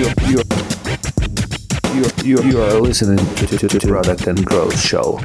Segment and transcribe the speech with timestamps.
[0.00, 0.08] you,
[2.24, 5.20] you, you are listening to, to, to Product and Growth Show.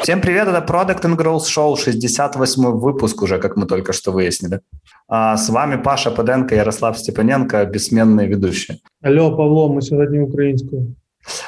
[0.00, 4.60] Всем привет, это Product and Growth Show, 68 выпуск уже, как мы только что выяснили.
[5.08, 8.78] А с вами Паша Паденко, Ярослав Степаненко, бессменные ведущие.
[9.02, 10.94] Алло, Павло, ми сьогодні українською.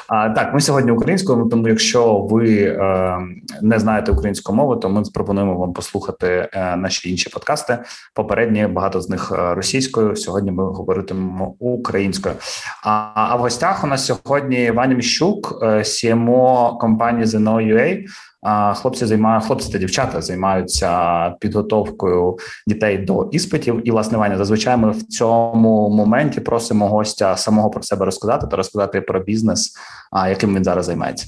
[0.07, 3.17] А, Так, ми сьогодні українською, тому якщо ви е,
[3.61, 7.77] не знаєте українську мову, то ми пропонуємо вам послухати е, наші інші подкасти.
[8.13, 10.15] Попередні багато з них е, російською.
[10.15, 12.35] Сьогодні ми говоритимемо українською.
[12.83, 18.05] А, а в гостях у нас сьогодні Ваня Міщук, CMO компанії Zeno.ua.
[18.73, 23.81] Хлопці займають хлопці та дівчата займаються підготовкою дітей до іспитів.
[23.83, 28.57] І власне Ваня, зазвичай ми в цьому моменті просимо гостя самого про себе розказати та
[28.57, 29.73] розказати про бізнес,
[30.29, 31.27] яким він зараз займається.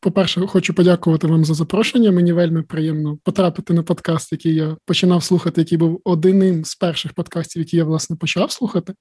[0.00, 2.12] По перше, хочу подякувати вам за запрошення.
[2.12, 7.12] Мені вельми приємно потрапити на подкаст, який я починав слухати, який був одним з перших
[7.12, 8.94] подкастів, які я власне почав слухати.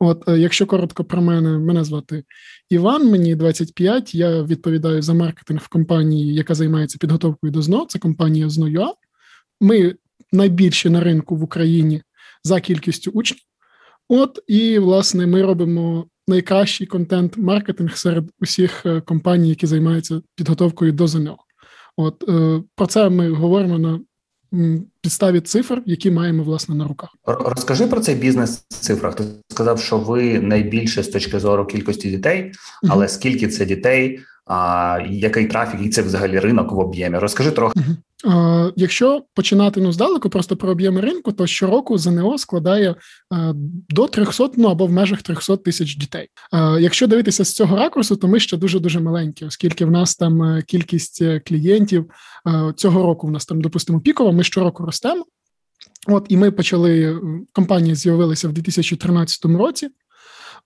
[0.00, 2.24] От, е, якщо коротко про мене, мене звати
[2.70, 7.86] Іван, мені 25, Я відповідаю за маркетинг в компанії, яка займається підготовкою до ЗНО.
[7.88, 8.92] Це компанія ЗНОЮА.
[9.60, 9.94] Ми
[10.32, 12.02] найбільші на ринку в Україні
[12.44, 13.40] за кількістю учнів.
[14.08, 21.06] От і власне ми робимо найкращий контент-маркетинг серед усіх е, компаній, які займаються підготовкою до
[21.06, 21.36] ЗНО.
[21.96, 24.00] От е, про це ми говоримо на
[25.00, 27.10] підставі цифр, які маємо власне на руках.
[27.24, 29.14] Розкажи про цей бізнес в цифрах.
[29.14, 32.52] Ти сказав, що ви найбільше з точки зору кількості дітей,
[32.88, 34.20] але uh скільки це дітей?
[34.46, 37.18] А який трафік, і це взагалі ринок в об'ємі?
[37.18, 37.80] Розкажи трохи.
[37.80, 37.96] Uh-huh.
[38.76, 42.94] Якщо починати ну здалеку, просто про об'єми ринку, то щороку ЗНО складає
[43.88, 46.28] до 300, ну або в межах 300 тисяч дітей.
[46.80, 50.42] Якщо дивитися з цього ракурсу, то ми ще дуже дуже маленькі, оскільки в нас там
[50.42, 52.10] е, кількість е, клієнтів
[52.76, 54.32] цього року в нас там, допустимо, пікова.
[54.32, 55.24] Ми щороку ростемо.
[56.06, 57.20] От і ми почали
[57.52, 59.88] компанія з'явилася в 2013 році.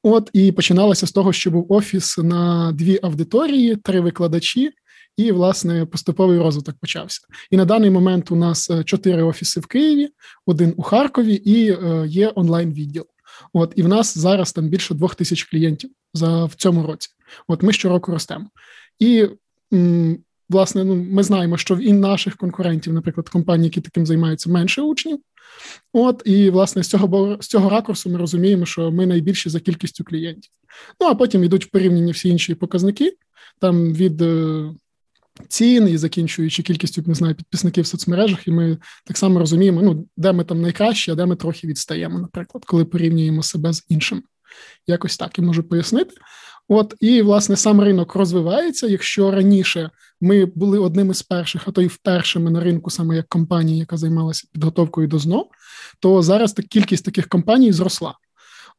[0.03, 4.71] От і починалося з того, що був офіс на дві аудиторії, три викладачі
[5.17, 7.21] і власне поступовий розвиток почався.
[7.51, 10.09] І на даний момент у нас е, чотири офіси в Києві,
[10.47, 13.07] один у Харкові і е, є онлайн відділ.
[13.53, 17.09] От і в нас зараз там більше двох тисяч клієнтів за в цьому році.
[17.49, 18.47] От ми щороку ростемо.
[18.99, 19.29] І
[20.51, 25.19] власне, ну ми знаємо, що і наших конкурентів, наприклад, компанії, які таким займаються, менше учнів.
[25.93, 30.05] От і власне з цього з цього ракурсу ми розуміємо, що ми найбільші за кількістю
[30.05, 30.51] клієнтів.
[31.01, 33.13] Ну а потім йдуть в порівняння всі інші показники,
[33.61, 34.65] там від е,
[35.49, 40.07] цін і закінчуючи кількістю не знаю, підписників в соцмережах, і ми так само розуміємо, ну
[40.17, 44.23] де ми там найкраще, а де ми трохи відстаємо, наприклад, коли порівнюємо себе з іншим.
[44.87, 46.15] Якось так і можу пояснити.
[46.73, 48.87] От і власне сам ринок розвивається.
[48.87, 53.29] Якщо раніше ми були одним із перших, а то й впершими на ринку, саме як
[53.29, 55.47] компанія, яка займалася підготовкою до ЗНО,
[56.01, 58.15] то зараз так кількість таких компаній зросла.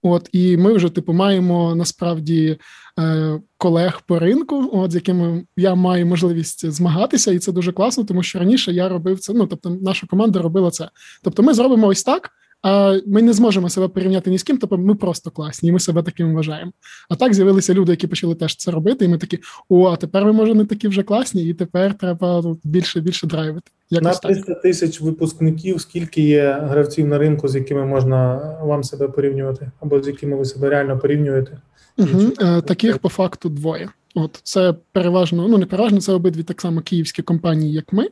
[0.02, 2.58] От і ми вже типу маємо насправді
[3.00, 8.04] е, колег по ринку, от з якими я маю можливість змагатися, і це дуже класно,
[8.04, 9.34] тому що раніше я робив це.
[9.34, 10.90] Ну тобто, наша команда робила це.
[11.24, 12.30] Тобто, ми зробимо ось так.
[12.62, 15.80] А ми не зможемо себе порівняти ні з ким, тобто ми просто класні, і ми
[15.80, 16.72] себе таким вважаємо.
[17.10, 19.40] А так з'явилися люди, які почали теж це робити, і ми такі:
[19.70, 23.72] о, а тепер ми може не такі вже класні, і тепер треба більше більше драйвити.
[23.90, 25.82] Якось на 300 тисяч випускників.
[25.82, 30.46] Скільки є гравців на ринку, з якими можна вам себе порівнювати, або з якими ви
[30.46, 31.62] себе реально порівнюєте?
[31.98, 32.62] Угу.
[32.62, 33.90] Таких по факту двоє.
[34.16, 38.08] От це переважно, ну не переважно, це обидві так само київські компанії, як ми,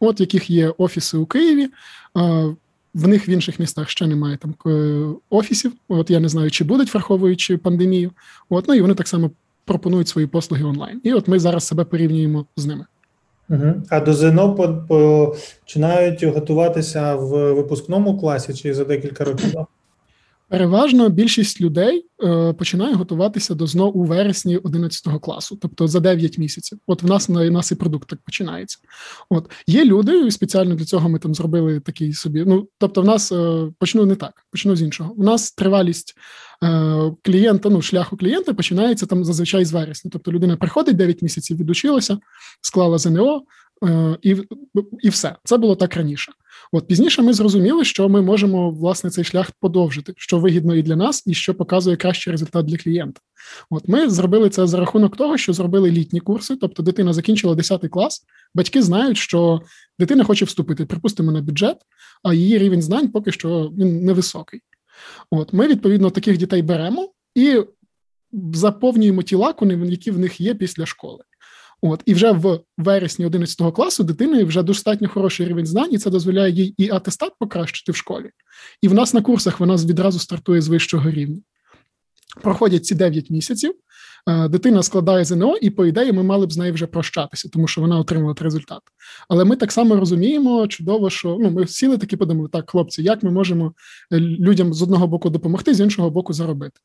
[0.00, 1.68] от яких є офіси у Києві.
[2.94, 4.54] В них в інших містах ще немає там
[5.30, 5.72] офісів.
[5.88, 8.10] От я не знаю, чи будуть, враховуючи пандемію.
[8.48, 9.30] От ну і вони так само
[9.64, 11.00] пропонують свої послуги онлайн.
[11.04, 12.86] І от ми зараз себе порівнюємо з ними.
[13.48, 13.74] Угу.
[13.90, 14.54] А до ЗНО
[14.88, 19.54] починають готуватися в випускному класі чи за декілька років?
[20.52, 26.38] Переважно більшість людей е, починає готуватися до ЗНО у вересні 11 класу, тобто за 9
[26.38, 26.78] місяців.
[26.86, 28.78] От в нас на нас і продукт так починається.
[29.30, 32.44] От є люди, і спеціально для цього ми там зробили такий собі.
[32.46, 35.14] Ну тобто, в нас е, почну не так, почну з іншого.
[35.16, 36.14] У нас тривалість
[36.64, 40.10] е, клієнта, ну шляху клієнта починається там зазвичай з вересня.
[40.12, 42.18] Тобто людина приходить 9 місяців, відучилася,
[42.60, 43.42] склала ЗНО.
[43.84, 44.36] Е, і
[45.00, 46.32] і все це було так раніше.
[46.72, 50.96] От пізніше ми зрозуміли, що ми можемо власне цей шлях подовжити, що вигідно і для
[50.96, 53.20] нас, і що показує кращий результат для клієнта.
[53.70, 57.88] От ми зробили це за рахунок того, що зробили літні курси, тобто дитина закінчила 10
[57.90, 58.24] клас.
[58.54, 59.60] Батьки знають, що
[59.98, 61.76] дитина хоче вступити, припустимо, на бюджет,
[62.22, 64.60] а її рівень знань поки що він невисокий.
[65.30, 67.62] От ми відповідно таких дітей беремо і
[68.52, 71.24] заповнюємо ті лакуни, які в них є після школи.
[71.82, 76.10] От і вже в вересні 11 класу дитини вже достатньо хороший рівень знань, і це
[76.10, 78.30] дозволяє їй і атестат покращити в школі.
[78.82, 81.40] І в нас на курсах вона відразу стартує з вищого рівня.
[82.40, 83.74] Проходять ці 9 місяців,
[84.28, 87.68] Е, дитина складає ЗНО, і по ідеї ми мали б з нею вже прощатися, тому
[87.68, 88.80] що вона отримала результат.
[89.28, 93.22] Але ми так само розуміємо чудово, що ну ми сіли такі подумали, так, хлопці, як
[93.22, 93.72] ми можемо
[94.12, 96.80] е, людям з одного боку допомогти, з іншого боку заробити.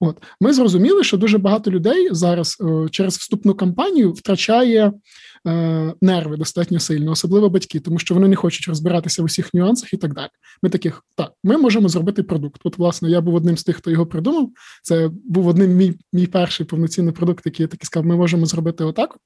[0.00, 4.92] От ми зрозуміли, що дуже багато людей зараз е, через вступну кампанію втрачає
[6.00, 9.96] нерви достатньо сильно, особливо батьки, тому що вони не хочуть розбиратися в усіх нюансах і
[9.96, 10.28] так далі.
[10.62, 12.60] Ми таких так, ми можемо зробити продукт.
[12.64, 14.50] От, власне, я був одним з тих, хто його придумав.
[14.82, 18.84] Це був одним мій мій перший повноцінний продукт, який я таки сказав, ми можемо зробити
[18.84, 19.16] отак.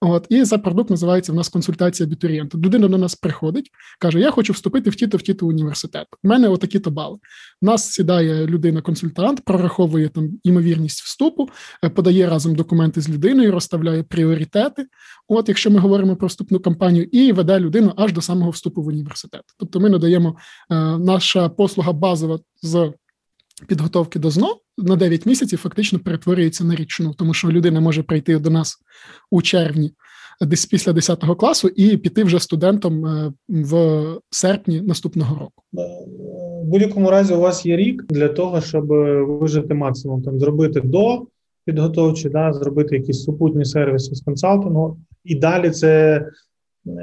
[0.00, 2.58] От і за продукт називається в нас консультація абітурієнта.
[2.58, 6.06] Людина до нас приходить, каже: Я хочу вступити в ті-то в ті-то університет.
[6.24, 7.18] У мене отакі-то бали.
[7.62, 11.48] У нас сідає людина-консультант, прораховує там імовірність вступу,
[11.84, 14.86] е, подає разом документи з людиною, розставляє пріоритети.
[15.28, 18.86] От, якщо ми говоримо про вступну кампанію, і веде людину аж до самого вступу в
[18.86, 19.42] університет.
[19.58, 20.36] Тобто, ми надаємо
[20.70, 22.92] е, наша послуга базова з
[23.66, 28.38] підготовки до ЗНО на 9 місяців, фактично перетворюється на річну, тому що людина може прийти
[28.38, 28.76] до нас
[29.30, 29.92] у червні.
[30.40, 35.62] Десь після 10 класу і піти вже студентом е, в серпні наступного року.
[36.62, 38.86] В будь-якому разі у вас є рік для того, щоб
[39.40, 41.26] вижити максимум, там зробити до
[41.68, 46.24] підготовчі, да, зробити якісь супутні сервіси з консалтингу, і далі це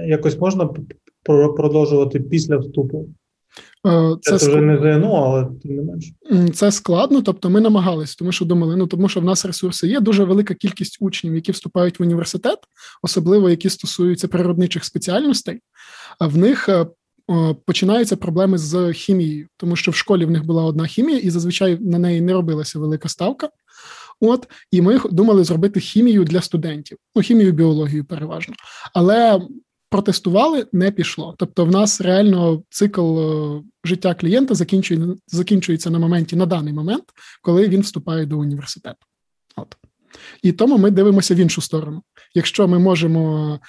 [0.07, 0.69] якось можна
[1.55, 3.09] продовжувати після вступу.
[3.87, 6.11] Е, це, це вже не ЗНО, але тим не менше.
[6.53, 9.99] Це складно, тобто ми намагалися, тому що думали, ну тому що в нас ресурси є
[9.99, 12.59] дуже велика кількість учнів, які вступають в університет,
[13.03, 15.59] особливо які стосуються природничих спеціальностей.
[16.19, 16.85] А в них е,
[17.65, 21.77] починаються проблеми з хімією, тому що в школі в них була одна хімія, і зазвичай
[21.81, 23.49] на неї не робилася велика ставка.
[24.21, 28.55] От і ми думали зробити хімію для студентів, ну хімію, біологію переважно.
[28.93, 29.41] Але
[29.89, 31.35] протестували, не пішло.
[31.37, 37.03] Тобто, в нас реально цикл е, життя клієнта закінчує, закінчується на моменті на даний момент,
[37.41, 39.05] коли він вступає до університету.
[39.55, 39.75] От.
[40.43, 42.01] І тому ми дивимося в іншу сторону.
[42.33, 43.59] Якщо ми можемо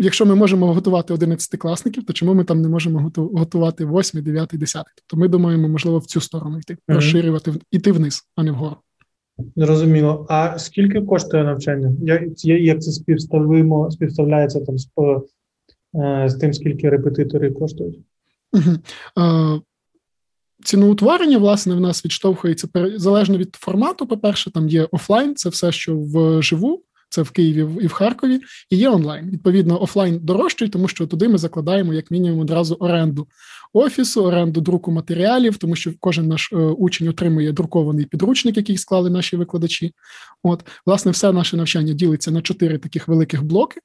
[0.00, 4.86] якщо ми можемо готувати 11-класників, то чому ми там не можемо готувати 8, 9, 10?
[4.94, 8.76] Тобто ми думаємо, можливо, в цю сторону йти, розширювати, йти вниз, а не вгору.
[9.56, 10.26] Зрозуміло.
[10.28, 11.92] А скільки коштує навчання?
[12.42, 14.88] Як це співставимо, співставляється там з
[15.94, 17.98] Е, з тим, скільки репетитори коштують.
[18.52, 19.62] Угу.
[20.64, 24.06] Ціноутворення, власне, в нас відштовхується залежно від формату.
[24.06, 28.40] По-перше, там є офлайн, це все, що вживу, це в Києві і в Харкові,
[28.70, 29.30] і є онлайн.
[29.30, 33.28] Відповідно, офлайн дорожчий, тому що туди ми закладаємо як мінімум одразу оренду
[33.72, 39.10] офісу, оренду друку матеріалів, тому що кожен наш е, учень отримує друкований підручник, який склали
[39.10, 39.92] наші викладачі.
[40.42, 43.80] От, власне, все наше навчання ділиться на чотири таких великих блоки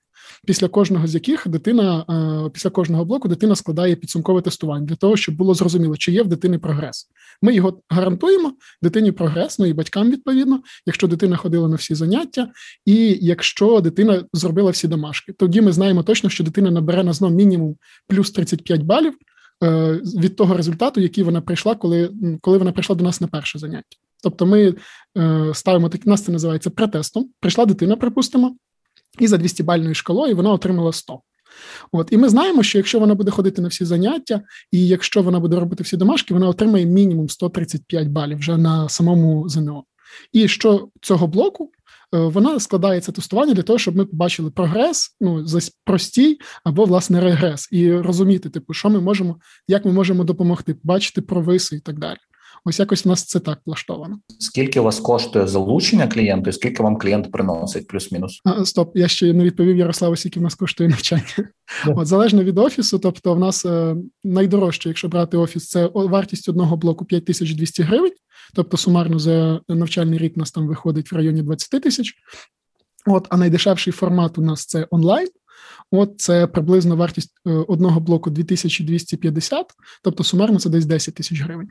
[0.45, 5.17] після кожного з яких дитина е, після кожного блоку дитина складає підсумкове тестування для того,
[5.17, 7.07] щоб було зрозуміло, чи є в дитини прогрес.
[7.41, 12.49] Ми його гарантуємо, дитині прогрес, ну і батькам відповідно, якщо дитина ходила на всі заняття,
[12.85, 17.31] і якщо дитина зробила всі домашки, тоді ми знаємо точно, що дитина набере на знов
[17.31, 17.75] мінімум
[18.07, 19.13] плюс 35 балів.
[19.63, 22.11] Е, від того результату, який вона прийшла, коли
[22.41, 23.97] коли вона прийшла до нас на перше заняття.
[24.23, 24.75] Тобто ми
[25.17, 27.29] е, ставимо так, нас це називається претестом.
[27.39, 28.55] Прийшла дитина, припустимо,
[29.19, 31.21] і за 200-бальною шкалою вона отримала 100.
[31.91, 35.39] От і ми знаємо, що якщо вона буде ходити на всі заняття, і якщо вона
[35.39, 39.83] буде робити всі домашки, вона отримає мінімум 135 балів вже на самому ЗНО.
[40.31, 41.71] І що цього блоку
[42.15, 45.45] е, вона складає це тестування для того, щоб ми побачили прогрес, ну
[45.85, 51.21] простій або власне регрес, і розуміти, типу, що ми можемо, як ми можемо допомогти, бачити
[51.21, 52.17] провиси і так далі.
[52.65, 54.19] Ось якось у нас це так влаштовано.
[54.39, 58.41] Скільки у вас коштує залучення клієнту, і скільки вам клієнт приносить, плюс-мінус?
[58.45, 61.23] А, Стоп, я ще не відповів Ярославу, скільки в нас коштує навчання.
[61.37, 61.99] Yeah.
[61.99, 66.77] От залежно від офісу, тобто в нас е, найдорожче, якщо брати офіс, це вартість одного
[66.77, 68.13] блоку 5200 гривень.
[68.53, 72.13] Тобто сумарно за навчальний рік нас там виходить в районі 20 тисяч.
[73.05, 75.27] От, а найдешевший формат у нас це онлайн.
[75.91, 79.65] От це приблизно вартість е, одного блоку 2250,
[80.03, 81.69] тобто сумарно це десь 10 тисяч гривень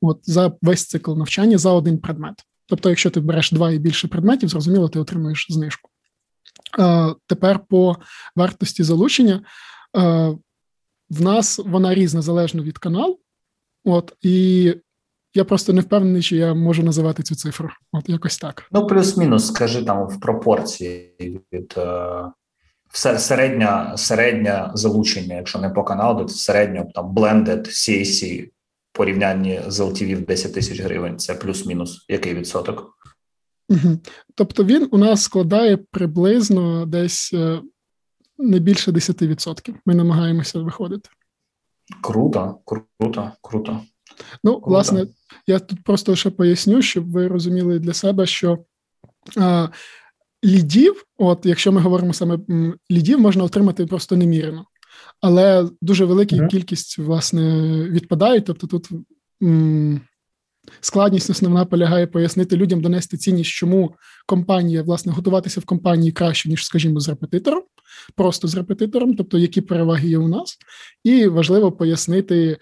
[0.00, 2.34] от за весь цикл навчання за один предмет.
[2.66, 5.90] Тобто, якщо ти береш два і більше предметів, зрозуміло, ти отримуєш знижку.
[6.78, 7.96] Е, Тепер по
[8.36, 9.42] вартості залучення
[9.96, 10.34] е,
[11.10, 13.18] в нас вона різна залежно від каналу.
[13.84, 14.74] От і
[15.34, 17.68] я просто не впевнений, чи я можу називати цю цифру.
[17.92, 18.68] От якось так.
[18.72, 21.14] Ну, плюс-мінус, скажи там в пропорції
[21.52, 28.48] від е, середня середня залучення, якщо не по каналу, то середньо там blended CAC
[29.00, 32.98] порівнянні з LTV в 10 тисяч гривень, це плюс-мінус який відсоток?
[33.68, 33.98] Угу.
[34.34, 37.60] Тобто він у нас складає приблизно десь е,
[38.38, 39.74] не більше 10%.
[39.86, 41.10] Ми намагаємося виходити.
[42.02, 43.80] Круто, круто, круто.
[44.44, 44.70] Ну, круто.
[44.70, 45.06] власне,
[45.46, 48.58] я тут просто ще поясню, щоб ви розуміли для себе, що
[49.36, 49.68] а,
[50.44, 52.38] лідів, от якщо ми говоримо саме
[52.90, 54.66] лідів, можна отримати просто немірено.
[55.20, 56.48] Але дуже велика mm-hmm.
[56.48, 58.44] кількість власне відпадають.
[58.44, 58.88] Тобто тут
[59.42, 60.00] м-
[60.80, 63.94] складність основна полягає пояснити людям, донести цінність, чому
[64.26, 67.62] компанія власне готуватися в компанії краще, ніж, скажімо, з репетитором,
[68.14, 70.58] просто з репетитором, тобто які переваги є у нас,
[71.04, 72.58] і важливо пояснити,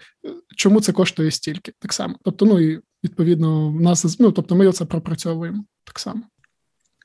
[0.55, 2.15] чому це коштує стільки, так само.
[2.23, 6.21] Тобто, ну і відповідно, в нас ну, тобто, ми це пропрацьовуємо так само.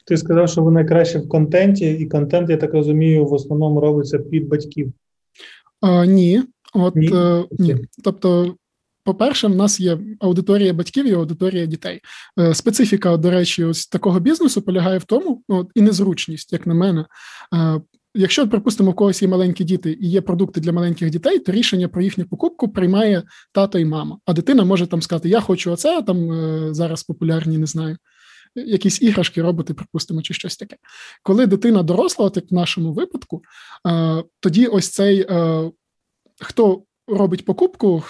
[0.07, 4.19] Ти сказав, що ви найкраще в контенті, і контент, я так розумію, в основному робиться
[4.19, 4.93] під батьків.
[5.85, 6.43] А, Ні,
[6.75, 7.11] от ні.
[7.15, 7.77] Е, ні.
[8.05, 8.55] Тобто,
[9.05, 12.01] по-перше, в нас є аудиторія батьків і аудиторія дітей.
[12.39, 16.75] Е, специфіка, до речі, ось такого бізнесу полягає в тому, от, і незручність, як на
[16.75, 17.07] мене.
[17.55, 17.81] Е,
[18.15, 21.89] якщо, припустимо, у когось є маленькі діти і є продукти для маленьких дітей, то рішення
[21.89, 23.23] про їхню покупку приймає
[23.53, 24.19] тато і мама.
[24.27, 27.97] А дитина може там сказати: Я хочу оце, там е, зараз популярні, не знаю.
[28.55, 30.77] Якісь іграшки, роботи, припустимо, чи щось таке.
[31.23, 33.43] Коли дитина доросла, от як в нашому випадку,
[34.41, 35.27] тоді ось цей
[36.41, 38.03] хто робить покупку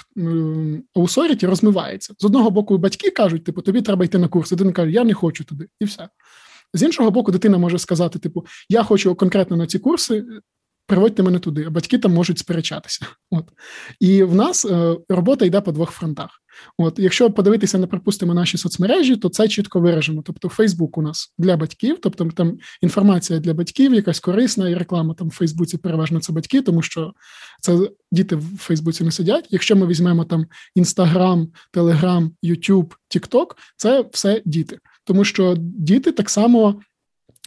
[0.94, 2.14] у Соріті, розмивається.
[2.18, 4.50] З одного боку, батьки кажуть, типу, тобі треба йти на курс.
[4.50, 6.08] Дитина каже, я не хочу туди, і все.
[6.74, 10.24] З іншого боку, дитина може сказати: типу, я хочу конкретно на ці курси,
[10.86, 13.06] приводьте мене туди, батьки там можуть сперечатися.
[13.30, 13.48] От.
[14.00, 16.30] І в нас е, робота йде по двох фронтах.
[16.78, 20.22] От, Якщо подивитися на, припустимо, наші соцмережі, то це чітко виражено.
[20.22, 25.14] Тобто, Фейсбук у нас для батьків, тобто там інформація для батьків, якась корисна, і реклама
[25.14, 27.12] там в Фейсбуці переважно це батьки, тому що
[27.60, 29.46] це діти в Фейсбуці не сидять.
[29.50, 34.78] Якщо ми візьмемо там Інстаграм, Телеграм, Ютуб, Тікток, це все діти.
[35.04, 36.80] Тому що діти так само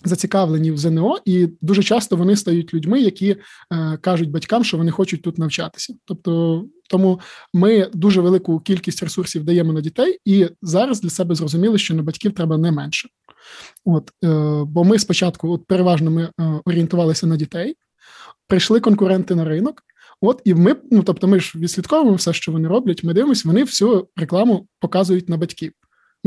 [0.03, 3.35] зацікавлені в ЗНО, і дуже часто вони стають людьми, які
[3.73, 5.93] е, кажуть батькам, що вони хочуть тут навчатися.
[6.05, 7.19] Тобто, тому
[7.53, 12.03] ми дуже велику кількість ресурсів даємо на дітей, і зараз для себе зрозуміли, що на
[12.03, 13.09] батьків треба не менше.
[13.85, 14.27] От, е,
[14.67, 17.75] Бо ми спочатку, от переважно, ми е, орієнтувалися на дітей,
[18.47, 19.83] прийшли конкуренти на ринок.
[20.21, 23.03] От і ми, ну тобто, ми ж відслідковуємо все, що вони роблять.
[23.03, 25.71] Ми дивимося, вони всю рекламу показують на батьків.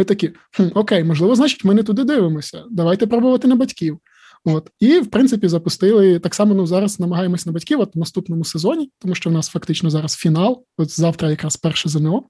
[0.01, 2.65] Ми такі, хм, окей, можливо, значить, ми не туди дивимося.
[2.71, 3.99] Давайте пробувати на батьків.
[4.45, 6.55] От і в принципі запустили так само.
[6.55, 10.15] Ну зараз намагаємось на батьків от в наступному сезоні, тому що в нас фактично зараз
[10.15, 10.65] фінал.
[10.79, 12.23] От завтра, якраз перше ЗНО.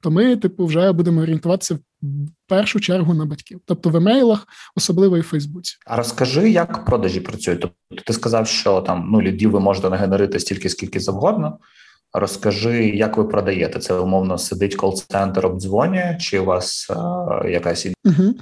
[0.00, 2.08] То ми, типу, вже будемо орієнтуватися в
[2.48, 5.76] першу чергу на батьків, тобто в емейлах, особливо і в Фейсбуці.
[5.86, 7.60] А розкажи, як продажі працюють?
[7.60, 11.58] Тобто ти сказав, що там ну лідів ви можете нагенерити стільки, скільки завгодно.
[12.14, 18.34] Розкажи, як ви продаєте це умовно сидить кол-центр, обдзвонює, чи у вас а, якась Угу.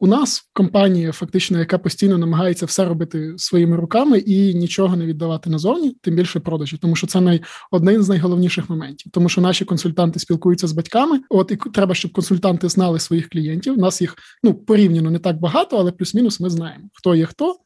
[0.00, 5.50] У нас компанія, фактично, яка постійно намагається все робити своїми руками і нічого не віддавати
[5.50, 9.64] назовні, тим більше продажі, тому що це най один з найголовніших моментів, тому що наші
[9.64, 11.20] консультанти спілкуються з батьками.
[11.30, 13.78] От і треба, щоб консультанти знали своїх клієнтів.
[13.78, 17.56] У Нас їх ну порівняно не так багато, але плюс-мінус ми знаємо, хто є хто.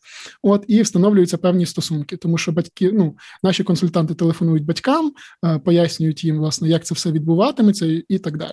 [0.43, 5.13] От і встановлюються певні стосунки, тому що батьки, ну наші консультанти телефонують батькам,
[5.45, 8.53] е, пояснюють їм, власне, як це все відбуватиметься, і так далі.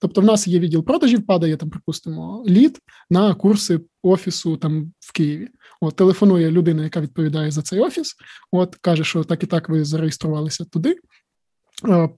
[0.00, 2.78] Тобто, в нас є відділ продажів, падає там, припустимо, лід
[3.10, 5.48] на курси офісу там в Києві.
[5.80, 8.14] От телефонує людина, яка відповідає за цей офіс.
[8.52, 10.96] От каже, що так і так ви зареєструвалися туди.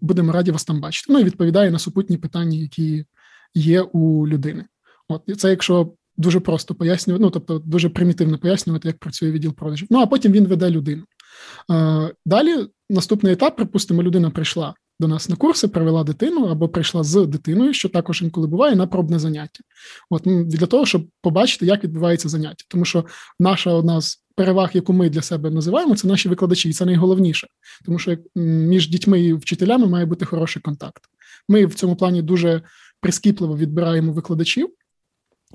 [0.01, 1.13] Будемо раді вас там бачити.
[1.13, 3.05] Ну і відповідає на супутні питання, які
[3.55, 4.65] є у людини.
[5.09, 9.89] От це якщо дуже просто пояснювати, ну тобто дуже примітивно пояснювати, як працює відділ продажів.
[9.91, 11.05] Ну а потім він веде людину.
[12.27, 17.27] Далі наступний етап, припустимо, людина прийшла до нас на курси, привела дитину або прийшла з
[17.27, 19.65] дитиною, що також інколи буває на пробне заняття.
[20.11, 23.05] От для того, щоб побачити, як відбувається заняття, тому що
[23.39, 27.49] наша одна з переваг, яку ми для себе називаємо, це наші викладачі, і це найголовніше,
[27.85, 31.03] тому що між дітьми і вчителями має бути хороший контакт.
[31.49, 32.63] Ми в цьому плані дуже
[33.01, 34.69] прискіпливо відбираємо викладачів,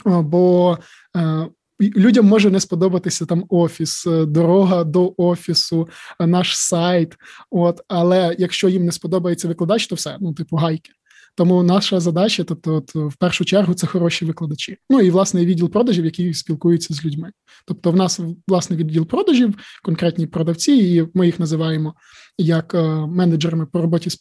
[0.06, 0.78] бо
[1.18, 1.48] е,
[1.80, 5.90] Людям може не сподобатися там офіс, е, дорога до офісу,
[6.20, 7.16] е, наш сайт.
[7.52, 10.92] От, але якщо їм не сподобається викладач, то все, ну типу гайки.
[11.36, 14.78] Тому наша задача, тобто, от, в першу чергу, це хороші викладачі.
[14.90, 17.32] Ну і власне відділ продажів, який спілкується з людьми.
[17.68, 21.96] Тобто, в нас власне відділ продажів, конкретні продавці, і ми їх називаємо
[22.38, 24.18] як е, менеджерами по роботі з,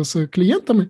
[0.00, 0.88] з клієнтами,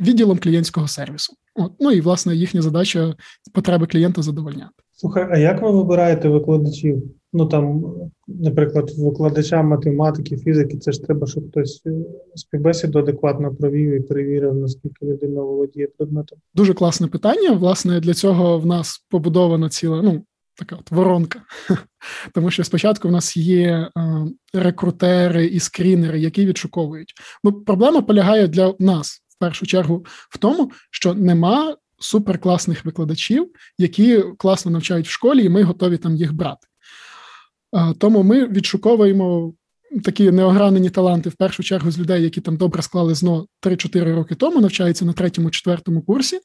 [0.00, 1.34] відділом клієнтського сервісу.
[1.54, 3.14] От, Ну і власне їхня задача
[3.52, 4.72] потреби клієнта задовольняти.
[5.00, 7.02] Слухай, а як ви вибираєте викладачів?
[7.32, 7.84] Ну там,
[8.28, 11.90] наприклад, викладача математики, фізики, це ж треба, щоб хтось е,
[12.34, 16.38] співбесіду адекватно провів і перевірив, наскільки людина володіє предметом.
[16.54, 17.52] Дуже класне питання.
[17.52, 20.24] Власне, для цього в нас побудована ціла ну,
[20.54, 21.40] така от воронка.
[22.34, 23.90] Тому що спочатку в нас є е,
[24.54, 27.14] рекрутери і скрінери, які відшуковують.
[27.44, 34.24] Ну, проблема полягає для нас в першу чергу в тому, що нема суперкласних викладачів, які
[34.38, 36.66] класно навчають в школі, і ми готові там їх брати.
[37.98, 39.54] Тому ми відшуковуємо
[40.04, 44.34] такі неогранені таланти в першу чергу з людей, які там добре склали ЗНО 3-4 роки
[44.34, 46.40] тому, навчаються на третьому-четвертому курсі.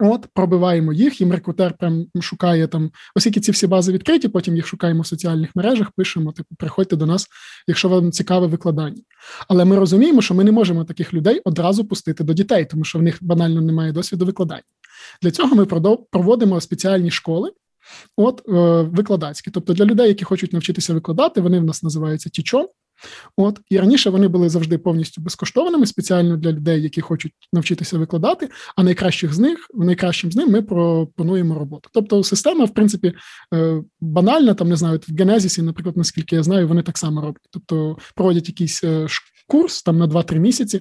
[0.00, 4.66] От, пробиваємо їх, їм рекрутер прям шукає там, оскільки ці всі бази відкриті, потім їх
[4.66, 7.26] шукаємо в соціальних мережах, пишемо, типу, приходьте до нас,
[7.66, 9.02] якщо вам цікаве викладання.
[9.48, 12.98] Але ми розуміємо, що ми не можемо таких людей одразу пустити до дітей, тому що
[12.98, 14.62] в них банально немає досвіду викладання.
[15.22, 15.66] Для цього ми
[16.10, 17.52] проводимо спеціальні школи,
[18.16, 18.52] от е,
[18.82, 19.50] викладацькі.
[19.50, 22.68] Тобто для людей, які хочуть навчитися викладати, вони в нас називаються тічо.
[23.36, 28.48] От і раніше вони були завжди повністю безкоштовними, спеціально для людей, які хочуть навчитися викладати.
[28.76, 31.90] А найкращих з них, найкращим з ним ми пропонуємо роботу.
[31.92, 33.12] Тобто, система, в принципі,
[33.54, 34.54] е, банальна.
[34.54, 37.48] Там не знаю, в Генезісі, наприклад, наскільки я знаю, вони так само роблять.
[37.50, 39.06] Тобто проводять якийсь е,
[39.46, 40.80] курс там на 2-3 місяці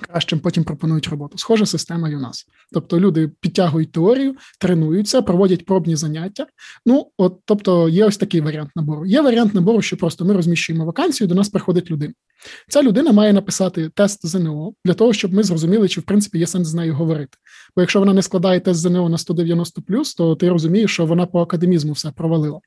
[0.00, 1.38] кращим потім пропонують роботу.
[1.38, 2.46] Схожа система і у нас.
[2.72, 6.46] Тобто люди підтягують теорію, тренуються, проводять пробні заняття.
[6.86, 9.06] Ну, от, тобто, є ось такий варіант набору.
[9.06, 12.12] Є варіант набору, що просто ми розміщуємо вакансію, до нас приходить людина.
[12.68, 16.46] Ця людина має написати тест ЗНО для того, щоб ми зрозуміли, чи в принципі є
[16.46, 17.38] сенс з нею говорити.
[17.76, 19.82] Бо якщо вона не складає тест ЗНО на 190
[20.16, 22.60] то ти розумієш, що вона по академізму все провалила.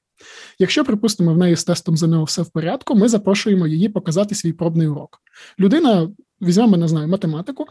[0.60, 4.54] Якщо, припустимо, в неї з тестом ЗНО все в порядку, ми запрошуємо її показати свій
[4.54, 5.22] пробний урок.
[5.60, 6.10] Людина
[6.42, 7.66] візьмемо, не знаю, математику.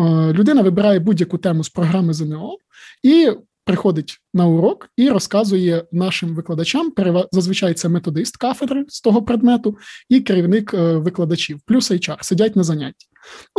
[0.00, 2.56] Е, людина вибирає будь-яку тему з програми ЗНО
[3.02, 3.30] і
[3.66, 6.92] приходить на урок і розказує нашим викладачам.
[7.32, 9.76] зазвичай це методист кафедри з того предмету
[10.08, 13.06] і керівник е, викладачів, плюс HR, сидять на занятті.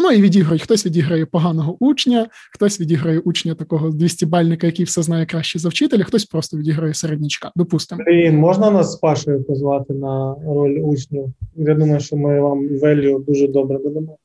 [0.02, 0.62] Ну і відіграють.
[0.62, 6.04] Хтось відіграє поганого учня, хтось відіграє учня такого 200-бальника, який все знає краще за вчителя,
[6.04, 7.52] хтось просто відіграє середнячка.
[7.56, 8.02] Допустимо.
[8.32, 11.26] Можна нас з Пашою позвати на роль учнів?
[11.56, 14.18] Я думаю, що ми вам велю дуже добре додамо.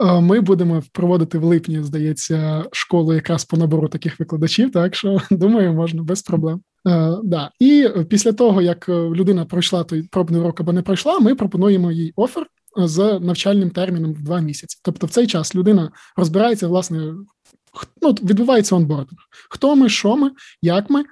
[0.00, 4.72] Е, ми будемо проводити в липні, здається, школу якраз по набору таких викладачів.
[4.72, 6.60] Так що думаю, можна без проблем.
[6.88, 7.50] Е, да.
[7.58, 12.12] І після того, як людина пройшла той пробний урок або не пройшла, ми пропонуємо їй
[12.16, 14.78] офер з навчальним терміном в два місяці.
[14.84, 17.14] Тобто, в цей час людина розбирається власне
[18.02, 19.20] ну, відбувається онбординг.
[19.50, 20.30] Хто ми, що ми,
[20.62, 21.00] як ми.
[21.00, 21.04] Е,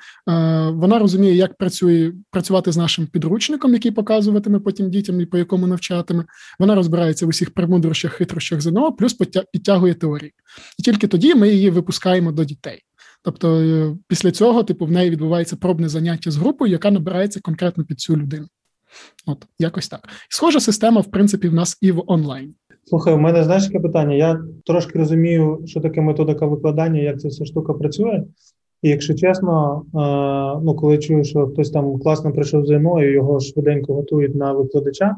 [0.71, 5.67] Вона розуміє, як працює працювати з нашим підручником, який показуватиме потім дітям і по якому
[5.67, 6.25] навчатиме.
[6.59, 9.17] Вона розбирається в усіх премудрощах, хитрощах ЗНО, плюс
[9.53, 10.33] підтягує теорії.
[10.79, 12.83] І тільки тоді ми її випускаємо до дітей.
[13.23, 17.85] Тобто, е, після цього, типу, в неї відбувається пробне заняття з групою, яка набирається конкретно
[17.85, 18.47] під цю людину.
[19.27, 20.09] От, якось так.
[20.29, 22.55] Схожа система, в принципі, в нас і в онлайні.
[22.89, 24.15] Слухай, у мене знаєш таке питання.
[24.15, 28.25] Я трошки розумію, що таке методика викладання, як ця вся штука працює.
[28.83, 29.83] І якщо чесно,
[30.65, 35.17] ну коли чую, що хтось там класно прийшов ЗНО і його швиденько готують на викладача,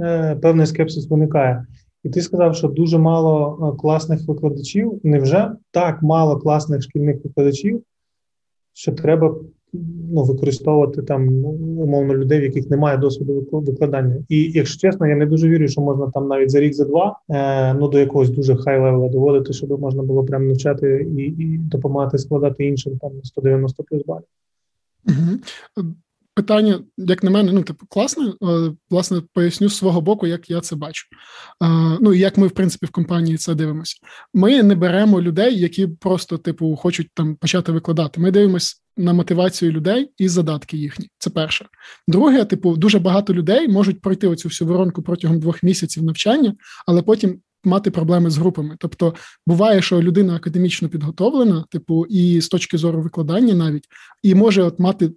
[0.00, 1.66] е, певний скепсис виникає.
[2.04, 5.00] І ти сказав, що дуже мало е, класних викладачів.
[5.02, 7.82] Невже так мало класних шкільних викладачів,
[8.72, 9.34] що треба
[10.12, 11.48] ну, використовувати там ну,
[11.82, 14.16] умовно людей, в яких немає досвіду викладання.
[14.28, 17.18] І якщо чесно, я не дуже вірю, що можна там навіть за рік, за два
[17.30, 21.58] е, ну до якогось дуже хай левела доводити, щоб можна було прям навчати і і
[21.58, 24.24] допомагати складати іншим там 190 плюс балів.
[25.08, 25.94] Угу
[26.34, 28.32] питання, як на мене, ну типу класне.
[28.42, 31.06] Е, власне, поясню з свого боку, як я це бачу.
[31.62, 31.68] Е,
[32.00, 33.96] ну і як ми, в принципі, в компанії це дивимося.
[34.34, 38.20] Ми не беремо людей, які просто, типу, хочуть там почати викладати.
[38.20, 41.08] Ми дивимося на мотивацію людей і задатки їхні.
[41.18, 41.66] Це перше.
[42.08, 46.54] Друге, типу, дуже багато людей можуть пройти оцю всю воронку протягом двох місяців навчання,
[46.86, 47.40] але потім.
[47.64, 49.14] Мати проблеми з групами, тобто
[49.46, 53.84] буває, що людина академічно підготовлена, типу, і з точки зору викладання навіть,
[54.22, 55.10] і може от мати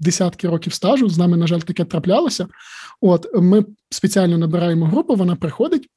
[0.00, 1.08] десятки років стажу.
[1.08, 2.46] З нами, на жаль, таке траплялося.
[3.00, 5.88] От ми спеціально набираємо групу, вона приходить.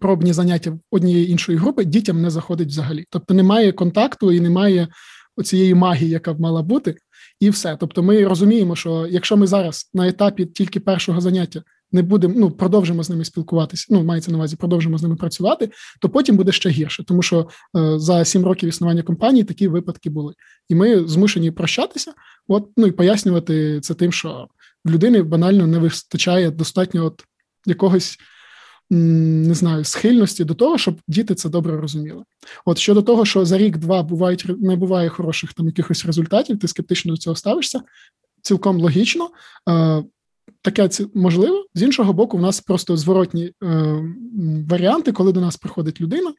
[0.00, 3.04] Пробні заняття однієї іншої групи дітям не заходить взагалі.
[3.10, 4.88] Тобто немає контакту і немає
[5.36, 6.96] оцієї магії, яка б мала бути,
[7.40, 7.76] і все.
[7.80, 12.50] Тобто, ми розуміємо, що якщо ми зараз на етапі тільки першого заняття не будемо, ну
[12.50, 13.86] продовжимо з ними спілкуватися.
[13.90, 17.48] Ну мається на увазі, продовжимо з ними працювати, то потім буде ще гірше, тому що
[17.76, 20.34] е, за сім років існування компанії такі випадки були,
[20.68, 22.12] і ми змушені прощатися.
[22.48, 24.48] От ну і пояснювати це тим, що
[24.84, 27.24] в людини банально не вистачає достатньо от
[27.66, 28.18] якогось
[28.90, 32.22] не знаю схильності до того, щоб діти це добре розуміли.
[32.64, 37.12] От щодо того, що за рік-два бувають не буває хороших там якихось результатів, ти скептично
[37.12, 37.82] до цього ставишся.
[38.42, 39.30] Цілком логічно.
[40.62, 41.66] Таке можливо.
[41.74, 43.54] З іншого боку, в нас просто зворотні е,
[44.68, 46.32] варіанти, коли до нас приходить людина.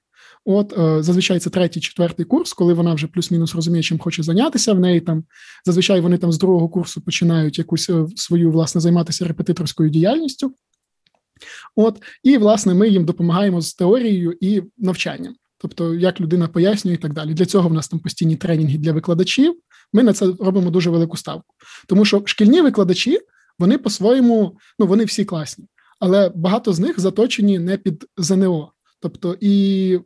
[0.46, 4.74] От е, зазвичай це третій, четвертий курс, коли вона вже плюс-мінус розуміє, чим хоче зайнятися.
[4.74, 5.24] В неї там
[5.66, 10.54] зазвичай вони там з другого курсу починають якусь е, свою власне займатися репетиторською діяльністю.
[11.76, 16.98] От, і власне ми їм допомагаємо з теорією і навчанням, тобто як людина пояснює і
[16.98, 17.34] так далі.
[17.34, 19.56] Для цього в нас там постійні тренінги для викладачів.
[19.94, 21.56] Ми на це робимо дуже велику ставку,
[21.88, 23.20] тому що шкільні викладачі
[23.62, 25.66] вони по-своєму, ну вони всі класні,
[26.00, 28.72] але багато з них заточені не під ЗНО.
[29.00, 30.00] Тобто, і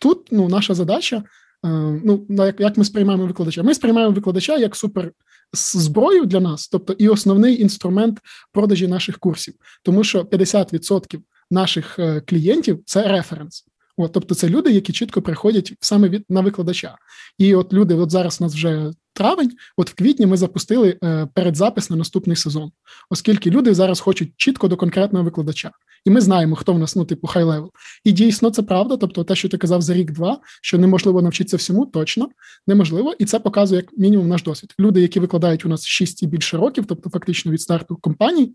[0.00, 1.16] тут ну, наша задача.
[1.16, 1.68] Е,
[2.04, 3.62] ну, як як ми сприймаємо викладача?
[3.62, 5.12] Ми сприймаємо викладача як супер
[5.52, 8.18] зброю для нас, тобто і основний інструмент
[8.52, 13.64] продажі наших курсів, тому що 50% наших е, клієнтів це референс.
[13.98, 16.96] От, Тобто, це люди, які чітко приходять саме від на викладача.
[17.38, 21.28] І от люди, от зараз у нас вже травень, от в квітні ми запустили е,
[21.34, 22.70] передзапис на наступний сезон,
[23.10, 25.70] оскільки люди зараз хочуть чітко до конкретного викладача.
[26.04, 27.70] І ми знаємо, хто в нас ну, типу, high level.
[28.04, 28.96] І дійсно це правда.
[28.96, 32.28] Тобто, те, що ти казав за рік-два, що неможливо навчитися всьому, точно
[32.66, 34.74] неможливо, і це показує як мінімум наш досвід.
[34.80, 38.54] Люди, які викладають у нас 6 і більше років, тобто фактично від старту компанії,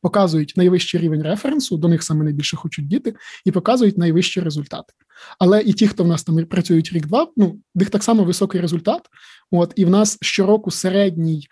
[0.00, 4.92] показують найвищий рівень референсу, до них саме найбільше хочуть діти, і показують найвищі результати.
[5.38, 9.02] Але і ті, хто в нас там працюють рік-два, ну них так само високий результат.
[9.50, 11.48] От і в нас щороку середній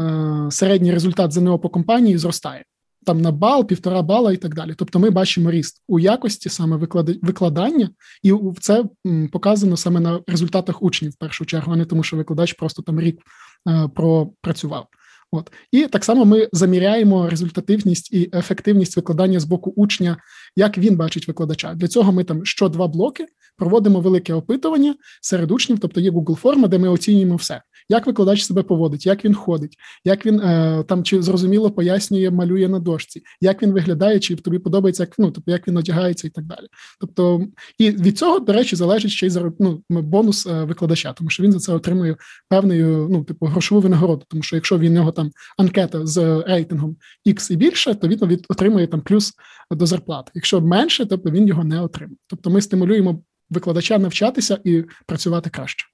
[0.00, 2.64] е, середній результат ЗНО по компанії зростає.
[3.06, 4.74] Там на бал, півтора бала і так далі.
[4.76, 6.76] Тобто ми бачимо ріст у якості саме
[7.22, 7.90] викладання,
[8.22, 8.84] і це
[9.32, 13.00] показано саме на результатах учнів в першу чергу, а не тому, що викладач просто там
[13.00, 13.22] рік
[13.68, 14.86] е, пропрацював.
[15.32, 20.16] От і так само ми заміряємо результативність і ефективність викладання з боку учня,
[20.56, 21.74] як він бачить викладача.
[21.74, 26.34] Для цього ми там що два блоки проводимо велике опитування серед учнів, тобто є Google
[26.34, 30.84] форма, де ми оцінюємо все як викладач себе поводить, як він ходить, як він е,
[30.88, 35.30] там чи зрозуміло пояснює, малює на дошці, як він виглядає, чи тобі подобається, як ну
[35.30, 36.66] тобто як він одягається і так далі.
[37.00, 37.46] Тобто,
[37.78, 41.52] і від цього, до речі, залежить ще й ну, бонус е, викладача, тому що він
[41.52, 42.16] за це отримує
[42.48, 44.22] певною ну, типу, грошову винагороду.
[44.28, 48.86] Тому що якщо він нього там анкета з рейтингом X і більше, то він отримує
[48.86, 49.32] там плюс
[49.70, 50.32] до зарплати.
[50.34, 52.16] Якщо менше, тобто він його не отримує.
[52.26, 55.86] Тобто ми стимулюємо викладача навчатися і працювати краще.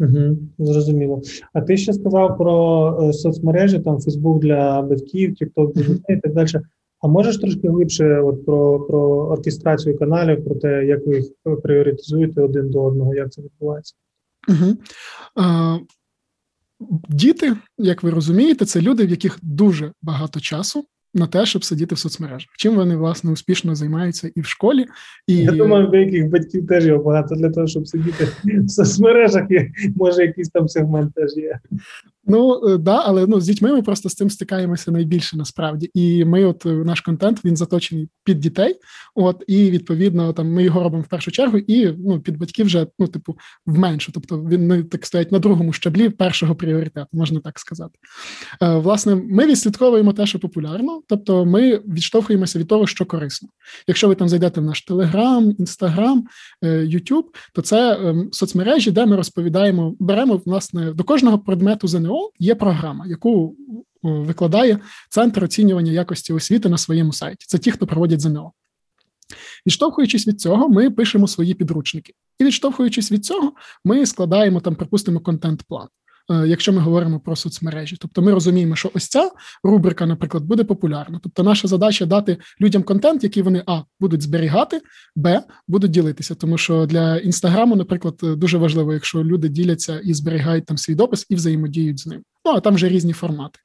[0.00, 1.22] Угу, Зрозуміло.
[1.52, 6.20] А ти ще сказав про е, соцмережі, там Фейсбук для батьків, TikTok для дітей і
[6.20, 6.48] так далі.
[7.00, 11.26] А можеш трошки глибше от про про оркестрацію каналів, про те, як ви їх
[11.62, 13.94] пріоритизуєте один до одного, як це відбувається?
[14.48, 14.76] Угу.
[17.08, 21.94] Діти, як ви розумієте, це люди, в яких дуже багато часу на те, щоб сидіти
[21.94, 22.50] в соцмережах.
[22.56, 24.86] Чим вони власне успішно займаються і в школі,
[25.26, 29.42] і я думаю, деяких батьків теж його багато для того, щоб сидіти в соцмережах.
[29.96, 31.60] Може, якийсь там сегмент теж є.
[32.24, 35.90] Ну е, да, але ну з дітьми ми просто з цим стикаємося найбільше насправді.
[35.94, 38.76] І ми, от е, наш контент, він заточений під дітей.
[39.14, 42.86] От і відповідно, там ми його робимо в першу чергу, і ну під батьків вже
[42.98, 44.12] ну, типу, в меншу.
[44.12, 47.98] Тобто він не так стоять на другому щаблі першого пріоритету, можна так сказати.
[48.62, 53.48] Е, Власне, ми відслідковуємо те, що популярно, тобто ми відштовхуємося від того, що корисно.
[53.86, 56.24] Якщо ви там зайдете в наш Телеграм, Інстаграм,
[56.84, 62.30] Ютуб, то це е, соцмережі, де ми розповідаємо, беремо власне до кожного предмету ЗНО ЗНО
[62.38, 63.56] є програма, яку
[64.02, 64.78] викладає
[65.10, 67.46] центр оцінювання якості освіти на своєму сайті.
[67.48, 68.52] Це ті, хто проводять ЗНО.
[69.66, 72.12] Відштовхуючись від цього, ми пишемо свої підручники.
[72.38, 73.52] І відштовхуючись від цього,
[73.84, 75.88] ми складаємо там, припустимо, контент-план.
[76.32, 79.30] Е, якщо ми говоримо про соцмережі, тобто ми розуміємо, що ось ця
[79.64, 81.20] рубрика, наприклад, буде популярна.
[81.22, 84.80] Тобто, наша задача дати людям контент, який вони а будуть зберігати,
[85.16, 86.34] б будуть ділитися.
[86.34, 91.26] Тому що для інстаграму, наприклад, дуже важливо, якщо люди діляться і зберігають там свій допис
[91.28, 92.22] і взаємодіють з ним.
[92.44, 93.58] Ну а там вже різні формати.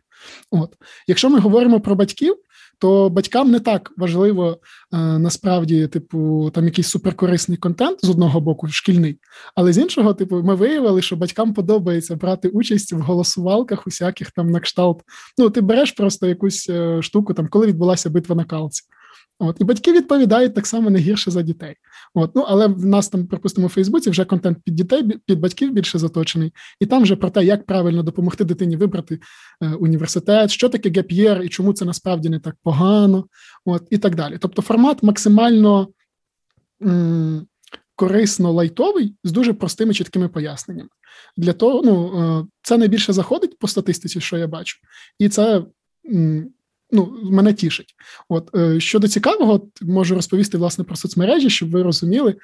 [0.52, 0.74] От,
[1.08, 2.36] якщо ми говоримо про батьків,
[2.80, 4.58] то батькам не так важливо
[4.94, 9.20] е, насправді, типу, там якийсь суперкорисний контент з одного боку, шкільний,
[9.56, 14.50] але з іншого, типу, ми виявили, що батькам подобається брати участь в голосувалках, усяких там
[14.50, 15.02] на кшталт.
[15.38, 18.84] Ну, ти береш просто якусь е, штуку, там, коли відбулася битва на калці.
[19.40, 21.76] От і батьки відповідають так само не гірше за дітей.
[22.14, 25.74] От ну але в нас там, припустимо, в Фейсбуці вже контент під дітей, під батьків
[25.74, 29.20] більше заточений, і там вже про те, як правильно допомогти дитині вибрати
[29.62, 33.26] е, університет, що таке геп'єр і чому це насправді не так погано,
[33.66, 34.38] от і так далі.
[34.42, 35.88] Тобто, формат максимально
[36.84, 37.48] м-
[37.96, 40.90] корисно лайтовий з дуже простими чіткими поясненнями.
[41.38, 44.78] Для того, ну е, це найбільше заходить по статистиці, що я бачу,
[45.20, 45.64] і це.
[46.14, 46.50] М-
[46.92, 47.96] ну, мене тішить.
[48.30, 52.36] От щодо цікавого, можу розповісти власне про соцмережі, щоб ви розуміли.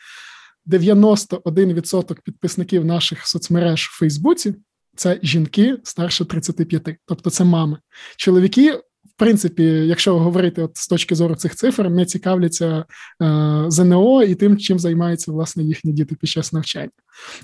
[0.67, 4.56] 91% підписників наших соцмереж в Фейсбуці
[4.95, 7.77] це жінки старше 35, тобто це мами.
[8.17, 8.79] Чоловіки
[9.15, 12.86] в принципі, якщо говорити от з точки зору цих цифр, не цікавляться
[13.21, 16.89] е, ЗНО і тим, чим займаються власне їхні діти під час навчання.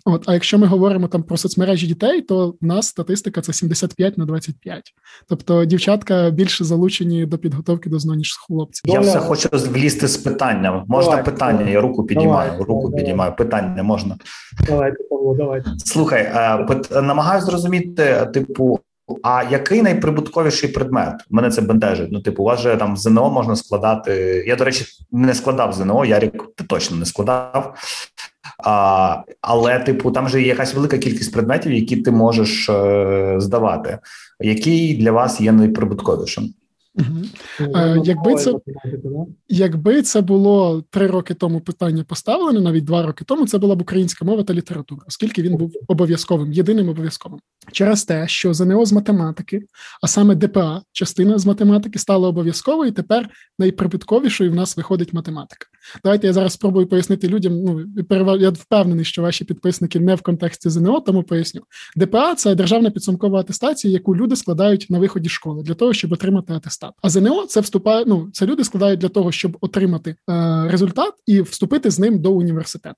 [0.06, 4.18] От, а якщо ми говоримо там про соцмережі дітей, то в нас статистика це 75
[4.18, 4.84] на 25.
[5.28, 8.82] Тобто дівчатка більше залучені до підготовки до ЗНО, ніж хлопці.
[8.86, 10.84] Я все хочу влізти з питанням.
[10.88, 11.58] Можна давай, питання?
[11.58, 11.74] Давай.
[11.74, 12.52] Я руку підіймаю.
[12.52, 13.36] Давай, руку підіймаю.
[13.36, 14.18] Питання можна.
[14.68, 15.72] Давайте, Павло, давайте.
[15.78, 16.22] Слухай,
[16.92, 18.80] е, намагаюся зрозуміти, типу.
[19.24, 21.16] А який найприбутковіший предмет?
[21.30, 22.12] Мене це бентежить.
[22.12, 24.44] Ну, типу, у вас же там ЗНО можна складати.
[24.48, 27.76] Я, до речі, не складав ЗНО, Ярік точно не складав.
[28.64, 34.00] А, Але, типу, там же є якась велика кількість предметів, які ти можеш е, здавати.
[34.40, 36.54] Який для вас є найприбутковішим?
[37.00, 38.04] Угу.
[38.06, 38.54] Якби це
[39.50, 43.82] якби це було три роки тому питання поставлене, навіть два роки тому, це була б
[43.82, 47.40] українська мова та література, оскільки він був обов'язковим, єдиним обов'язковим.
[47.72, 49.62] Через те, що ЗНО з математики,
[50.02, 55.68] а саме ДПА, частина з математики, стала обов'язковою, і тепер найприбутковішою в нас виходить математика.
[56.04, 57.54] Давайте я зараз спробую пояснити людям.
[57.64, 57.86] Ну
[58.40, 61.62] я впевнений, що ваші підписники не в контексті ЗНО, тому поясню.
[61.96, 66.54] ДПА це державна підсумкова атестація, яку люди складають на виході школи для того, щоб отримати
[66.54, 66.89] атестат.
[67.02, 68.04] А ЗНО це вступає.
[68.08, 72.32] Ну це люди складають для того, щоб отримати е, результат і вступити з ним до
[72.32, 72.96] університету.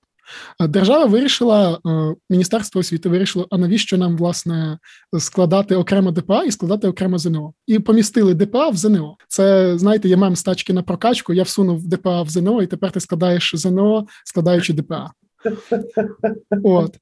[0.61, 4.77] Е, держава вирішила, е, Міністерство освіти вирішило, а навіщо нам власне
[5.19, 7.53] складати окремо ДПА і складати окремо ЗНО?
[7.67, 9.15] І помістили ДПА в ЗНО.
[9.27, 11.33] Це знаєте, є мем з тачки на прокачку.
[11.33, 15.11] Я всунув ДПА в ЗНО, і тепер ти складаєш ЗНО, складаючи ДПА.
[16.63, 16.97] От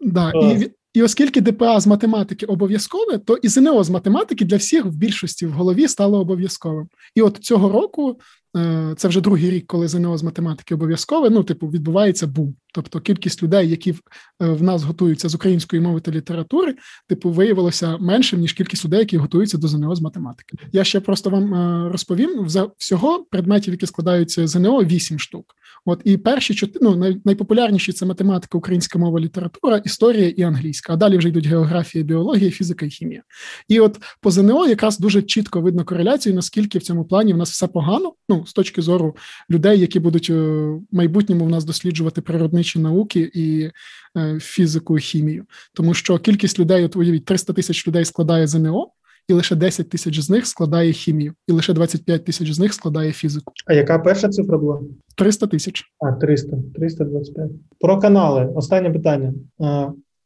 [0.00, 0.30] да.
[0.30, 4.96] І і оскільки ДПА з математики обов'язкове, то і ЗНО з математики для всіх в
[4.96, 6.88] більшості в голові стало обов'язковим.
[7.14, 8.18] І от цього року
[8.56, 11.30] Е, це вже другий рік, коли ЗНО з математики обов'язкове.
[11.30, 12.54] Ну, типу, відбувається бум.
[12.74, 14.00] Тобто кількість людей, які в,
[14.42, 16.74] е, в нас готуються з української мови та літератури,
[17.08, 20.56] типу, виявилося меншим ніж кількість людей, які готуються до ЗНО з математики.
[20.72, 25.54] Я ще просто вам е, розповім за всього предметів, які складаються ЗНО, вісім штук.
[25.86, 30.92] От і перші чотири ну, найпопулярніші це математика, українська мова, література, історія і англійська.
[30.92, 33.22] А далі вже йдуть географія, біологія, фізика і хімія.
[33.68, 37.50] І от по ЗНО якраз дуже чітко видно кореляцію, наскільки в цьому плані в нас
[37.50, 38.12] все погано.
[38.28, 39.16] Ну з точки зору
[39.50, 42.20] людей, які будуть е, в майбутньому в нас досліджувати
[42.64, 43.70] природничі науки і
[44.16, 48.90] е, фізику і хімію, тому що кількість людей, от уявіть, 300 тисяч людей складає ЗНО.
[49.28, 53.12] І лише 10 тисяч з них складає хімію, і лише 25 тисяч з них складає
[53.12, 53.52] фізику.
[53.66, 54.80] А яка перша цифра була?
[55.16, 55.84] 300 тисяч.
[55.98, 56.56] А 300.
[56.74, 57.50] 325.
[57.80, 58.52] Про канали.
[58.54, 59.34] Останнє питання.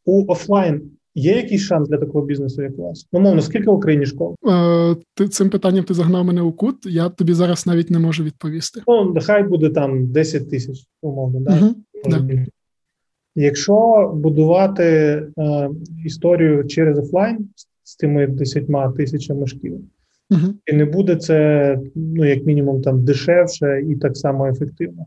[0.05, 3.09] У офлайн Є якийсь шанс для такого бізнесу, як у вас?
[3.13, 4.35] Ну, мовно, скільки в Україні школ?
[4.49, 6.77] Е, ти цим питанням ти загнав мене у кут.
[6.87, 8.83] Я тобі зараз навіть не можу відповісти.
[8.89, 11.59] Ну, нехай буде там 10 тисяч, умовно, да?
[11.59, 11.75] Угу,
[12.05, 12.47] да.
[13.35, 15.71] Якщо будувати е,
[16.05, 17.49] історію через офлайн
[17.83, 19.81] з тими 10 тисячами шкіл,
[20.31, 20.55] угу.
[20.67, 25.07] і не буде це, ну, як мінімум, там дешевше і так само ефективно.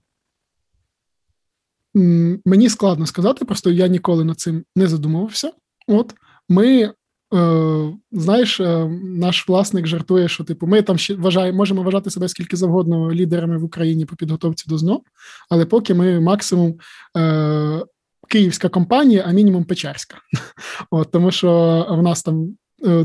[2.45, 5.51] Мені складно сказати, просто я ніколи над цим не задумувався.
[5.87, 6.13] От
[6.49, 6.93] ми.
[7.33, 12.29] Е, знаєш, е, наш власник жартує, що типу, ми там ще вважаємо, можемо вважати себе
[12.29, 15.01] скільки завгодно лідерами в Україні по підготовці до ЗНО,
[15.49, 16.75] але поки ми максимум
[17.17, 17.85] е,
[18.29, 20.17] київська компанія, а мінімум Печерська.
[20.91, 22.55] От, Тому що в нас там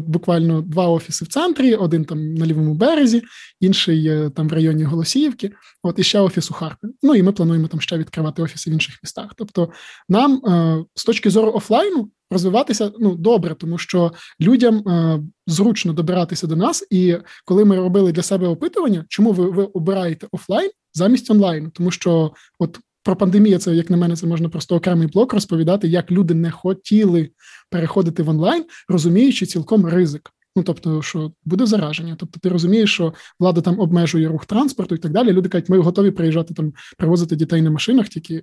[0.07, 3.23] буквально два офіси в центрі, один там на лівому березі,
[3.61, 5.53] інший там в районі Голосіївки.
[5.83, 6.91] От і ще офіс у Харкові.
[7.03, 9.33] Ну і ми плануємо там ще відкривати офіси в інших містах.
[9.37, 9.71] Тобто,
[10.09, 16.47] нам е, з точки зору офлайну розвиватися ну добре, тому що людям е, зручно добиратися
[16.47, 16.87] до нас.
[16.91, 21.91] І коли ми робили для себе опитування, чому ви, ви обираєте офлайн замість онлайну, тому
[21.91, 26.11] що от про пандемію, це, як на мене, це можна просто окремий блок розповідати, як
[26.11, 27.31] люди не хотіли
[27.71, 30.31] переходити в онлайн, розуміючи цілком ризик.
[30.57, 32.17] Ну, тобто, що буде зараження.
[32.19, 35.33] Тобто, ти розумієш, що влада там обмежує рух транспорту і так далі.
[35.33, 38.43] Люди кажуть, ми готові приїжджати там, привозити дітей на машинах, тільки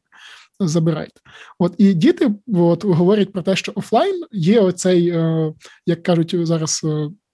[0.59, 1.21] забирайте.
[1.59, 5.53] От і діти от, говорять про те, що офлайн є оцей, е,
[5.85, 6.85] як кажуть зараз.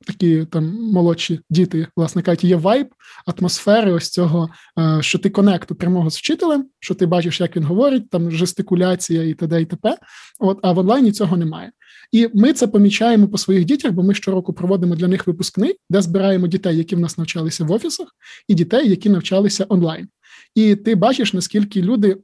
[0.06, 2.88] Такі там молодші діти, власне кажуть, є вайб
[3.26, 7.64] атмосфери ось цього, е, що ти конекту прямого з вчителем, що ти бачиш, як він
[7.64, 9.62] говорить, там жестикуляція і т.д.
[9.62, 9.98] і т.п.
[10.40, 11.72] От а в онлайні цього немає.
[12.12, 16.02] І ми це помічаємо по своїх дітях, бо ми щороку проводимо для них випускний, де
[16.02, 18.08] збираємо дітей, які в нас навчалися в офісах,
[18.48, 20.08] і дітей, які навчалися онлайн.
[20.56, 22.18] І ти бачиш, наскільки люди.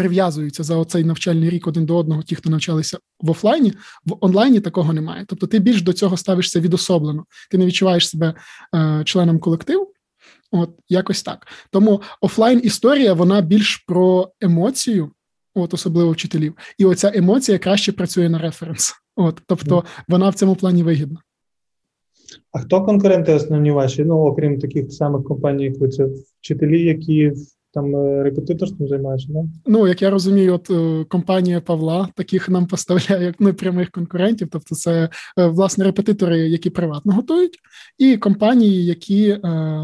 [0.00, 3.72] Прив'язуються за оцей навчальний рік один до одного, ті, хто навчалися в офлайні,
[4.06, 5.24] в онлайні такого немає.
[5.28, 7.24] Тобто, ти більш до цього ставишся відособлено.
[7.50, 8.34] Ти не відчуваєш себе
[8.74, 9.92] е, членом колективу.
[10.52, 11.46] От якось так.
[11.70, 15.10] Тому офлайн історія вона більш про емоцію,
[15.54, 18.94] от особливо вчителів, і оця емоція краще працює на референс.
[19.16, 21.18] От, тобто вона в цьому плані вигідна.
[22.52, 24.04] А хто конкуренти основні ваші?
[24.04, 26.08] Ну, окрім таких самих компаній, як ви це
[26.40, 27.32] вчителі, які
[27.72, 29.40] там е, репетиторством займаються, да?
[29.66, 34.48] Ну, як я розумію, от е, компанія Павла таких нам поставляє як непрямих конкурентів.
[34.52, 37.58] Тобто, це е, власне репетитори, які приватно готують,
[37.98, 39.82] і компанії, які е,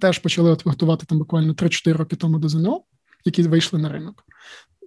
[0.00, 2.80] теж почали от готувати там буквально 3-4 роки тому до ЗНО,
[3.24, 4.24] які вийшли на ринок.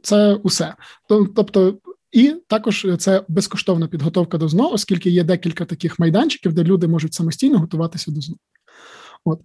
[0.03, 0.75] Це усе.
[1.07, 1.77] Тобто
[2.11, 7.13] і також це безкоштовна підготовка до ЗНО, оскільки є декілька таких майданчиків, де люди можуть
[7.13, 8.35] самостійно готуватися до ЗНО.
[9.25, 9.39] От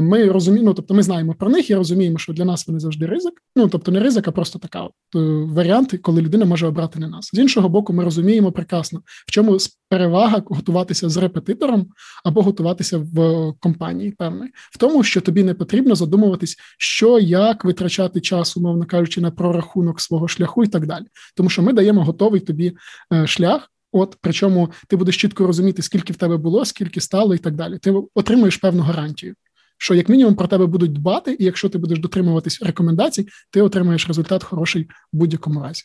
[0.00, 3.06] ми розуміємо, ну, тобто ми знаємо про них і розуміємо, що для нас вони завжди
[3.06, 3.32] ризик.
[3.56, 5.18] Ну тобто не ризик, а просто така от е,
[5.54, 7.30] варіант, коли людина може обрати не нас.
[7.32, 11.86] З іншого боку, ми розуміємо прекрасно, в чому перевага готуватися з репетитором
[12.24, 14.10] або готуватися в компанії.
[14.10, 19.30] Певної в тому, що тобі не потрібно задумуватись, що як витрачати час, умовно кажучи, на
[19.30, 21.04] прорахунок свого шляху і так далі.
[21.36, 22.76] Тому що ми даємо готовий тобі
[23.12, 23.70] е, шлях.
[23.92, 27.78] От причому ти будеш чітко розуміти, скільки в тебе було, скільки стало, і так далі.
[27.78, 29.34] Ти отримуєш певну гарантію,
[29.78, 34.08] що як мінімум про тебе будуть дбати, і якщо ти будеш дотримуватись рекомендацій, ти отримаєш
[34.08, 35.84] результат хороший в будь-якому разі.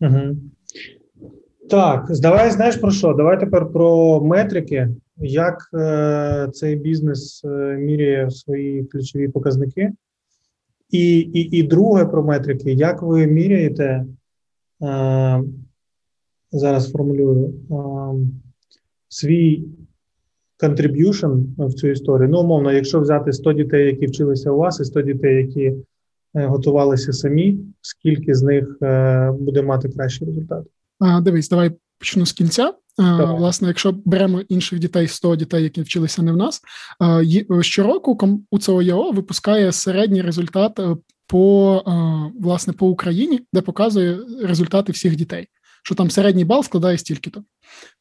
[0.00, 0.36] Угу.
[1.70, 3.12] Так, давай знаєш про що?
[3.12, 4.88] Давай тепер про метрики.
[5.16, 9.92] Як е, цей бізнес е, міряє свої ключові показники?
[10.90, 14.04] І і, і друге про метрики, як ви міряєте
[14.82, 15.42] е,
[16.52, 17.54] зараз формулюю
[19.08, 19.64] свій
[20.62, 22.28] contribution в цю історію.
[22.28, 25.64] Ну, умовно, якщо взяти 100 дітей, які вчилися у вас, і 100 дітей, які
[26.34, 30.64] е, готувалися самі, скільки з них е, буде мати кращий результат?
[30.98, 32.74] А, Дивись, давай почну з кінця.
[32.98, 33.36] Давай.
[33.36, 36.62] Власне, якщо беремо інших дітей, 100 дітей, які вчилися не в нас,
[37.60, 38.18] щороку
[38.50, 41.82] УЦОЯО випускає середній результат е, по
[42.40, 45.48] власне по Україні, де показує результати всіх дітей
[45.82, 47.44] що там середній бал складає стільки-то.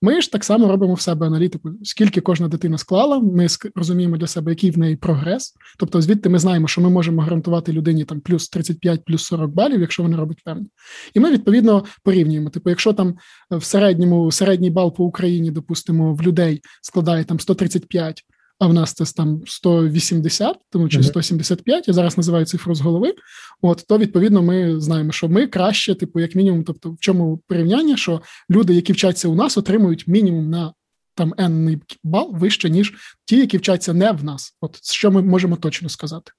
[0.02, 3.20] Ми ж так само робимо в себе аналітику, скільки кожна дитина склала.
[3.20, 5.54] Ми розуміємо для себе, який в неї прогрес.
[5.80, 9.82] Тобто, звідти ми знаємо, що ми можемо гарантувати людині там плюс 35, плюс 40 балів,
[9.82, 10.66] якщо вона робить певно.
[11.14, 12.50] І ми відповідно порівнюємо.
[12.50, 13.16] Типу, якщо там
[13.52, 18.24] в середньому середній бал по Україні, допустимо, в людей складає там 135,
[18.62, 23.14] а в нас це там 180, тому чи 175, я зараз називаю цифру з голови.
[23.62, 27.98] От то відповідно ми знаємо, що ми краще, типу, як мінімум, тобто в чому порівняння,
[27.98, 30.74] що люди, які вчаться у нас, отримують мінімум на
[31.16, 32.94] там енний бал вище, ніж
[33.26, 34.58] ті, які вчаться не в нас.
[34.62, 36.32] От що ми можемо точно сказати.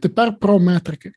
[0.00, 1.12] Тепер про метрики.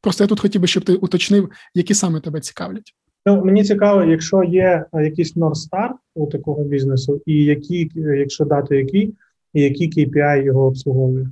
[0.00, 2.94] Просто я тут хотів би, щоб ти уточнив, які саме тебе цікавлять.
[3.28, 8.76] Ну, мені цікаво, якщо є е, якийсь North у такого бізнесу, і які, якщо дати
[8.76, 9.14] який,
[9.54, 11.28] і які KPI його обслуговує.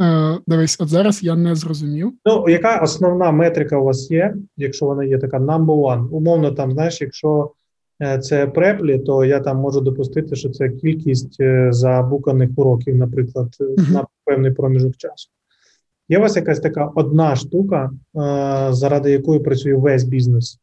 [0.00, 2.12] Е, Дивись, от зараз я не зрозумів.
[2.26, 6.08] Ну, яка основна метрика у вас є, якщо вона є така number one?
[6.08, 7.52] Умовно, там, знаєш, якщо
[8.02, 13.48] е, це преплі, то я там можу допустити, що це кількість е, забуканих уроків, наприклад,
[13.60, 13.92] uh-huh.
[13.92, 15.30] на певний проміжок часу.
[16.08, 17.90] Є у вас якась така одна штука,
[18.70, 20.60] заради якої працює весь бізнес?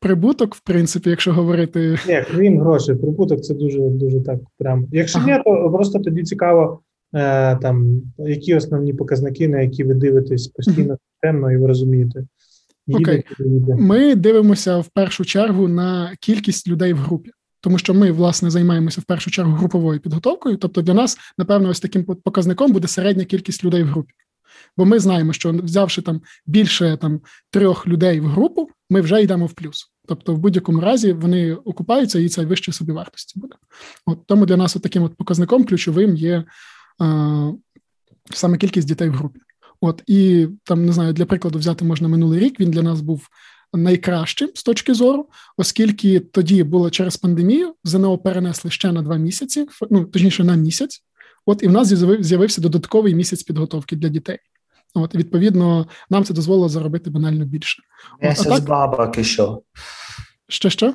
[0.00, 1.98] Прибуток, в принципі, якщо говорити.
[2.08, 4.86] Ні, крім грошей, прибуток це дуже дуже так прямо.
[4.92, 5.36] Якщо ага.
[5.36, 6.80] ні, то просто тоді цікаво,
[7.14, 12.24] е, там які основні показники, на які ви дивитесь постійно системно, і ви розумієте.
[12.88, 13.24] Окей.
[13.78, 17.30] Ми дивимося в першу чергу на кількість людей в групі.
[17.60, 20.56] Тому що ми, власне, займаємося в першу чергу груповою підготовкою.
[20.56, 24.12] Тобто, для нас, напевно, ось таким показником буде середня кількість людей в групі.
[24.76, 27.20] Бо ми знаємо, що взявши там більше там
[27.50, 29.92] трьох людей в групу, ми вже йдемо в плюс.
[30.06, 33.54] Тобто, в будь-якому разі вони окупаються, і це вище собівартості буде.
[34.06, 36.44] От тому для нас от таким от показником ключовим є
[37.02, 37.52] е,
[38.30, 39.40] саме кількість дітей в групі.
[39.80, 42.60] От і там не знаю, для прикладу взяти можна минулий рік.
[42.60, 43.28] Він для нас був
[43.72, 49.66] найкращим з точки зору, оскільки тоді було через пандемію, ЗНО перенесли ще на два місяці,
[49.90, 51.04] ну точніше на місяць.
[51.46, 51.88] От і в нас
[52.20, 54.38] з'явився додатковий місяць підготовки для дітей.
[54.94, 57.82] От, відповідно, нам це дозволило заробити банально більше.
[58.22, 58.64] Місяць так...
[58.64, 59.62] бабок і що?
[60.48, 60.94] Що що?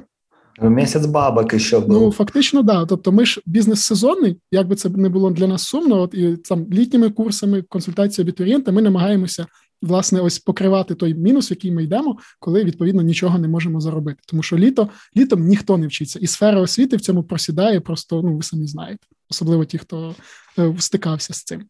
[0.61, 1.89] Місяць бабок і що був.
[1.89, 2.85] Ну, фактично, да.
[2.85, 6.37] Тобто, ми ж бізнес сезонний, як би це не було для нас сумно, от і
[6.37, 9.45] там літніми курсами, консультації абітурієнта, ми намагаємося.
[9.81, 14.19] Власне, ось покривати той мінус, який ми йдемо, коли відповідно нічого не можемо заробити.
[14.27, 17.79] Тому що літо літом ніхто не вчиться, і сфера освіти в цьому просідає.
[17.79, 20.15] Просто ну ви самі знаєте, особливо ті, хто
[20.59, 21.63] е, стикався з цим.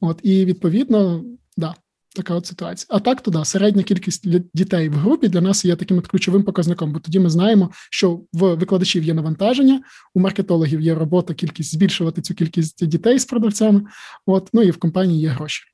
[0.00, 1.24] От і відповідно,
[1.56, 1.74] да,
[2.14, 2.86] Така от ситуація.
[2.90, 6.42] А так то да, середня кількість дітей в групі для нас є таким от ключовим
[6.42, 9.80] показником, бо тоді ми знаємо, що в викладачів є навантаження,
[10.14, 13.82] у маркетологів є робота, кількість збільшувати цю кількість дітей з продавцями.
[14.26, 15.64] От ну і в компанії є гроші,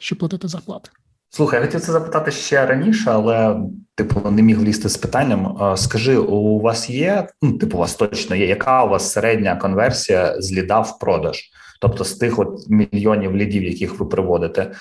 [0.00, 0.90] щоб платити зарплати.
[1.30, 3.60] Слухай, я хотів це запитати ще раніше, але
[3.94, 5.58] типу не міг влізти з питанням.
[5.76, 10.40] Скажи, у вас є ну, типу, у вас точно є, яка у вас середня конверсія
[10.40, 11.50] з ліда в продаж?
[11.82, 14.72] Тобто з тих от мільйонів лідів, яких ви приводите, е,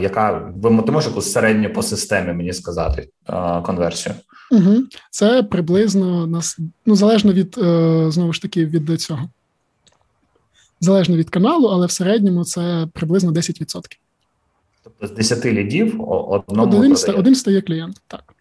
[0.00, 4.14] яка ви ти можеш якусь середню по системі мені сказати е, конверсію?
[4.50, 4.76] Угу.
[5.10, 9.28] Це приблизно нас ну залежно від е, знову ж таки від цього.
[10.80, 13.82] Залежно від каналу, але в середньому це приблизно 10%.
[14.84, 18.34] Тобто з 10 лідів одному один, один стає клієнт, так.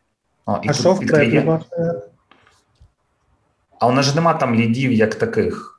[0.46, 1.52] А, і а що в трепі?
[3.80, 5.79] А у нас ж нема там лідів як таких.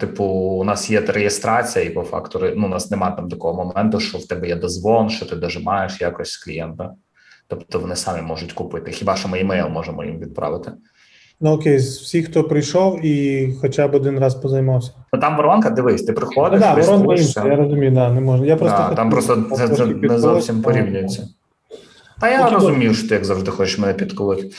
[0.00, 4.00] Типу, у нас є реєстрація, і по факту ну, у нас немає там такого моменту,
[4.00, 6.90] що в тебе є дозвон, що ти дожимаєш якось клієнта.
[7.48, 8.90] Тобто вони самі можуть купити.
[8.90, 10.72] Хіба що ми імейл можемо їм відправити?
[11.40, 14.92] Ну окей, з всіх, хто прийшов і хоча б один раз позаймався.
[15.12, 16.60] Ну там воронка, дивись, ти приходиш.
[16.60, 18.46] Так, да, воронка інша, я розумію, да, не можна.
[18.46, 21.28] Я просто да, там просто це, це не зовсім порівнюється.
[22.20, 24.50] Та я розумію, що ти як завжди хочеш мене підколити.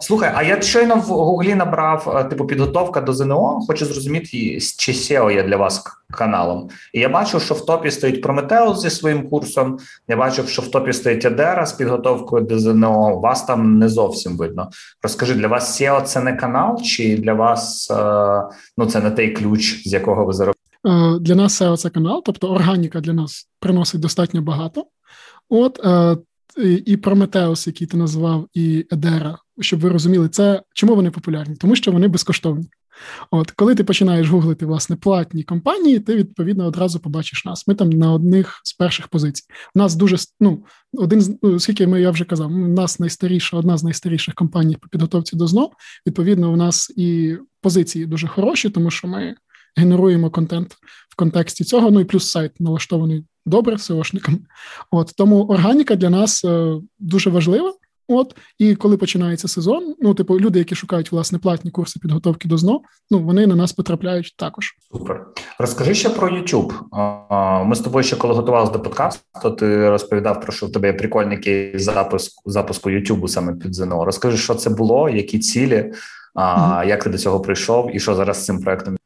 [0.00, 3.60] Слухай, а я щойно в Гуглі набрав е, типу підготовка до ЗНО.
[3.66, 6.68] Хочу зрозуміти, чи SEO є для вас каналом.
[6.92, 9.78] І я бачу, що в топі стоїть Прометеус зі своїм курсом.
[10.08, 13.20] Я бачу, що в топі стоїть Адера з підготовкою до ЗНО.
[13.20, 14.70] Вас там не зовсім видно.
[15.02, 17.94] Розкажи, для вас SEO це не канал, чи для вас е,
[18.78, 20.60] ну це не той ключ, з якого ви заробляєте?
[20.86, 24.84] Е, для нас SEO– це канал, тобто органіка для нас приносить достатньо багато.
[25.48, 25.80] От
[26.86, 31.56] і Прометеус, який ти назвав, і Едера, щоб ви розуміли, це чому вони популярні?
[31.56, 32.68] Тому що вони безкоштовні.
[33.30, 37.68] От, коли ти починаєш гуглити власне платні компанії, ти відповідно одразу побачиш нас.
[37.68, 39.44] Ми там на одних з перших позицій.
[39.74, 43.56] У нас дуже ну, один з ну, скільки ми я вже казав, у нас найстаріша,
[43.56, 45.70] одна з найстаріших компаній по підготовці до ЗНО.
[46.06, 49.34] Відповідно, у нас і позиції дуже хороші, тому що ми
[49.76, 50.76] генеруємо контент
[51.08, 51.90] в контексті цього.
[51.90, 54.38] Ну і плюс сайт налаштований добре SEOшникам.
[54.90, 57.72] От тому органіка для нас е, дуже важлива.
[58.12, 62.58] От і коли починається сезон, ну типу люди, які шукають власне платні курси підготовки до
[62.58, 62.80] ЗНО,
[63.10, 64.74] ну вони на нас потрапляють також.
[64.92, 65.26] Супер.
[65.58, 66.72] Розкажи ще про YouTube.
[67.64, 70.94] Ми з тобою ще коли готувалися до подкасту, ти розповідав про що в тебе є
[70.94, 74.04] прикольний кейс запуску запуску YouTube саме під ЗНО.
[74.04, 75.92] Розкажи, що це було, які цілі,
[76.34, 78.96] mm як ти до цього прийшов, і що зараз з цим проектом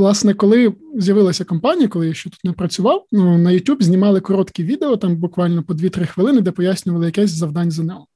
[0.00, 4.64] Власне, коли з'явилася компанія, коли я ще тут не працював, ну, на YouTube знімали короткі
[4.64, 8.06] відео, там буквально по 2-3 хвилини, де пояснювали якесь завдань ЗНО.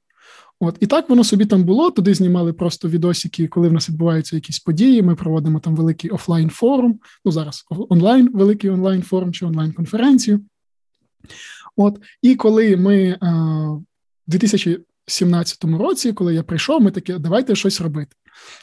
[0.61, 1.91] От і так воно собі там було.
[1.91, 5.03] Туди знімали просто відосики, коли в нас відбуваються якісь події.
[5.03, 7.01] Ми проводимо там великий офлайн форум.
[7.25, 10.41] Ну зараз онлайн, великий онлайн форум чи онлайн конференцію.
[11.77, 13.31] От і коли ми а,
[14.29, 14.35] в
[15.07, 18.17] 2017 році, коли я прийшов, ми такі, давайте щось робити.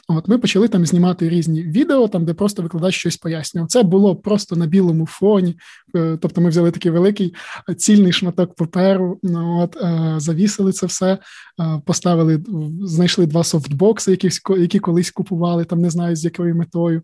[0.08, 3.68] От Ми почали там знімати різні відео, там де просто викладач щось пояснював.
[3.68, 5.58] Це було просто на білому фоні.
[5.96, 7.34] Е, тобто ми взяли такий великий
[7.76, 11.18] цільний шматок паперу, ну, от, е, завісили це все, е,
[11.86, 12.44] поставили,
[12.80, 17.02] знайшли два софтбокси, які які колись купували, там не знаю з якою метою.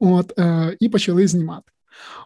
[0.00, 0.32] От,
[0.80, 1.72] І почали знімати.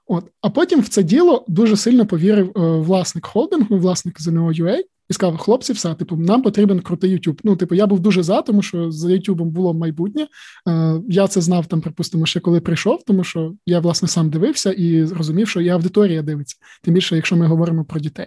[0.06, 4.78] От, А потім в це діло дуже сильно повірив власник холдингу, власник ЗНО.UA,
[5.10, 7.40] і сказав: хлопці, все, типу, нам потрібен крутий YouTube.
[7.44, 10.26] Ну, типу, я був дуже за, тому що за YouTube було майбутнє.
[10.68, 14.72] Е, Я це знав там, припустимо, ще коли прийшов, тому що я власне сам дивився
[14.72, 18.26] і зрозумів, що і аудиторія дивиться, тим більше, якщо ми говоримо про дітей.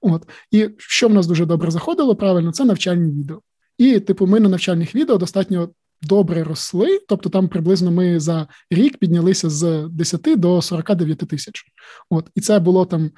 [0.00, 3.40] От і що в нас дуже добре заходило, правильно, це навчальні відео.
[3.78, 5.68] І, типу, ми на навчальних відео достатньо
[6.02, 7.00] добре росли.
[7.08, 11.64] Тобто, там приблизно ми за рік піднялися з 10 до 49 тисяч.
[12.10, 13.10] От і це було там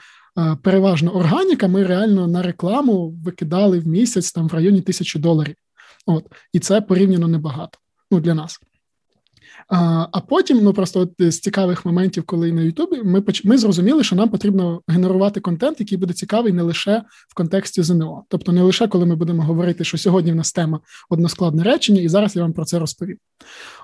[0.63, 5.55] переважно органіка, ми реально на рекламу викидали в місяць там в районі тисячі доларів.
[6.07, 7.79] От, І це порівняно небагато
[8.11, 8.61] ну, для нас.
[9.69, 14.05] А а потім, ну просто от з цікавих моментів, коли на Ютубі, ми ми зрозуміли,
[14.05, 18.25] що нам потрібно генерувати контент, який буде цікавий не лише в контексті ЗНО.
[18.29, 22.09] Тобто, не лише коли ми будемо говорити, що сьогодні в нас тема односкладне речення, і
[22.09, 23.17] зараз я вам про це розповім.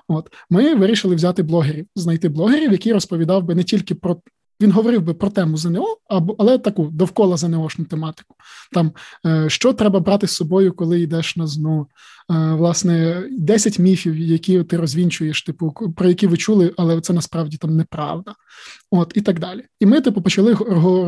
[0.07, 4.21] От ми вирішили взяти блогерів, знайти блогерів, які розповідав би не тільки про
[4.61, 8.35] він говорив би про тему ЗНО, або але таку довкола ЗНОшну тематику.
[8.71, 8.91] Там
[9.25, 11.87] е, що треба брати з собою, коли йдеш на ЗНО.
[12.31, 17.57] Е, власне, 10 міфів, які ти розвінчуєш, типу, про які ви чули, але це насправді
[17.57, 18.33] там неправда.
[18.91, 19.63] От і так далі.
[19.79, 20.53] І ми, типу, почали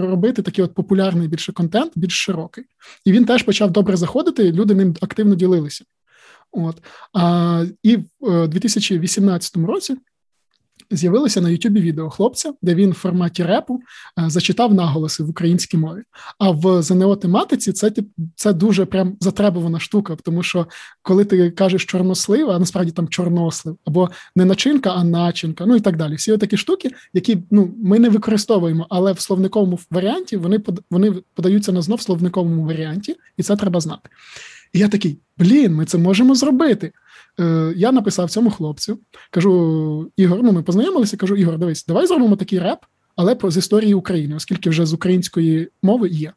[0.08, 2.64] робити такий от популярний більше контент, більш широкий.
[3.06, 5.86] І він теж почав добре заходити, люди ним активно ділилися.
[6.52, 6.84] От.
[7.14, 9.98] А, І в 2018 е, році
[10.92, 13.82] З'явилося на Ютубі відео хлопця, де він в форматі репу
[14.20, 16.02] е, зачитав наголоси в українській мові.
[16.38, 17.92] А в ЗНО тематиці це
[18.36, 20.68] це дуже прям затребувана штука, тому що
[21.02, 25.80] коли ти кажеш чорнослив, а насправді там чорнослив, або не начинка, а начинка, ну і
[25.80, 26.16] так далі.
[26.16, 30.60] Всі такі штуки, які ну ми не використовуємо, але в словниковому варіанті вони
[30.92, 34.10] вони подаються на знов словниковому варіанті, і це треба знати.
[34.74, 36.92] І я такий: блін, ми це можемо зробити.
[37.40, 39.00] Е, Я написав цьому хлопцю,
[39.32, 42.80] кажу: Ігор, ну ми познайомилися, кажу, Ігор, дивись, давай зробимо такий реп,
[43.16, 46.34] але про з історії України, оскільки вже з української мови є.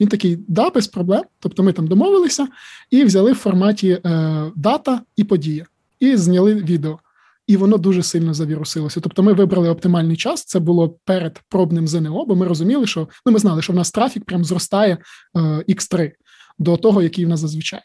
[0.00, 1.22] Він такий, да, без проблем.
[1.38, 2.48] Тобто ми там домовилися
[2.90, 5.66] і взяли в форматі е, дата і подія,
[6.00, 6.98] і зняли відео.
[7.46, 9.00] І воно дуже сильно завірусилося.
[9.00, 10.44] Тобто, ми вибрали оптимальний час.
[10.44, 13.90] Це було перед пробним ЗНО, бо ми розуміли, що ну ми знали, що в нас
[13.90, 14.98] трафік прям зростає
[15.36, 16.12] е, X3
[16.58, 17.80] до того, який в нас зазвичай.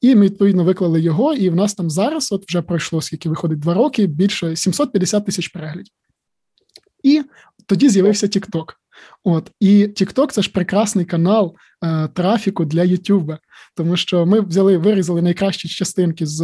[0.00, 3.58] І ми відповідно виклали його, і в нас там зараз, от вже пройшло, скільки виходить
[3.58, 5.92] два роки, більше 750 тисяч переглядів.
[7.02, 7.22] І
[7.66, 8.64] тоді з'явився TikTok.
[9.24, 13.38] От і TikTok– це ж прекрасний канал е, трафіку для YouTube,
[13.76, 16.42] тому що ми взяли, вирізали найкращі частинки з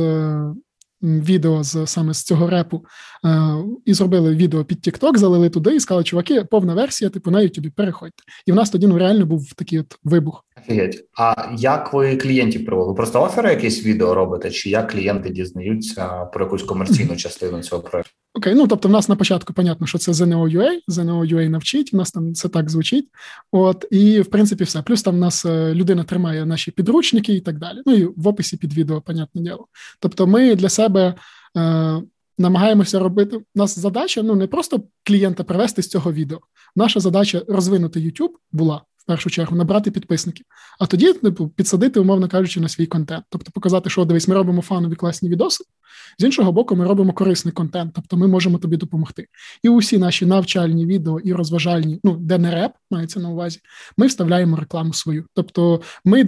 [1.03, 2.85] відео з саме з цього репу
[3.25, 7.39] е, і зробили відео під TikTok, залили туди і сказали, чуваки, повна версія, типу на
[7.39, 8.23] YouTube, переходьте.
[8.47, 10.45] І в нас тоді ну реально був такий от вибух.
[10.59, 11.05] Офігеть.
[11.19, 12.89] А як ви клієнтів привели?
[12.89, 17.83] Ви просто офери якісь відео робите, чи як клієнти дізнаються про якусь комерційну частину цього
[17.83, 18.13] проекту?
[18.35, 22.13] Окей, ну тобто, в нас на початку понятно, що це ZNO.UA, ZNO.UA навчить, у нас
[22.13, 23.09] там це так звучить.
[23.53, 24.83] От і в принципі все.
[24.83, 27.83] Плюс там в нас е, людина тримає наші підручники і так далі.
[27.87, 29.67] Ну і в описі під відео, понятне діло.
[30.01, 31.15] Тобто, ми для себе.
[31.57, 32.03] Е,
[32.41, 36.39] Намагаємося робити У нас задача ну не просто клієнта привести з цього відео.
[36.77, 40.47] Наша задача розвинути YouTube була першу чергу набрати підписників,
[40.81, 43.25] а тоді типу, підсадити, умовно кажучи, на свій контент.
[43.31, 45.65] Тобто показати, що дивись, ми робимо фанові класні відоси.
[46.19, 49.27] З іншого боку, ми робимо корисний контент, тобто ми можемо тобі допомогти.
[49.63, 53.61] І усі наші навчальні відео і розважальні, ну де не реп мається на увазі,
[53.97, 55.25] ми вставляємо рекламу свою.
[55.35, 56.25] Тобто, ми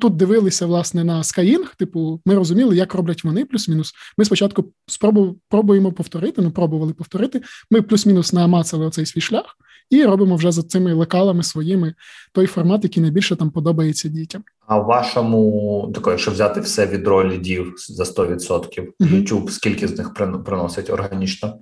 [0.00, 3.92] тут дивилися власне на Skyeng, типу, ми розуміли, як роблять вони, плюс-мінус.
[4.18, 7.42] Ми спочатку спробуємо повторити, ну пробували повторити.
[7.70, 9.56] Ми плюс-мінус намацали оцей свій шлях
[9.92, 11.94] і робимо вже за цими лекалами своїми
[12.32, 14.44] той формат, який найбільше там подобається дітям.
[14.66, 18.88] А вашому тако, якщо взяти все відро лідів за 100%, uh-huh.
[19.00, 20.14] YouTube, скільки з них
[20.44, 21.58] приносить органічно?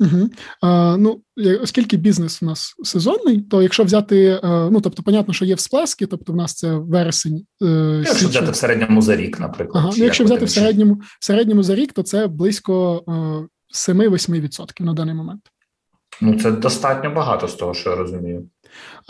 [0.00, 0.30] Угу.
[0.60, 1.20] А, Ну,
[1.62, 6.06] оскільки бізнес у нас сезонний, то якщо взяти, е, ну тобто, понятно, що є всплески,
[6.06, 7.46] тобто в нас це вересень.
[7.62, 7.66] Е,
[7.98, 8.28] якщо січень.
[8.28, 9.84] взяти в середньому за рік, наприклад.
[9.84, 13.02] Ага, ну, Якщо взяти в середньому в середньому за рік, то це близько
[13.74, 15.40] 7-8% е, на даний момент.
[16.20, 18.48] Ну, це достатньо багато з того, що я розумію.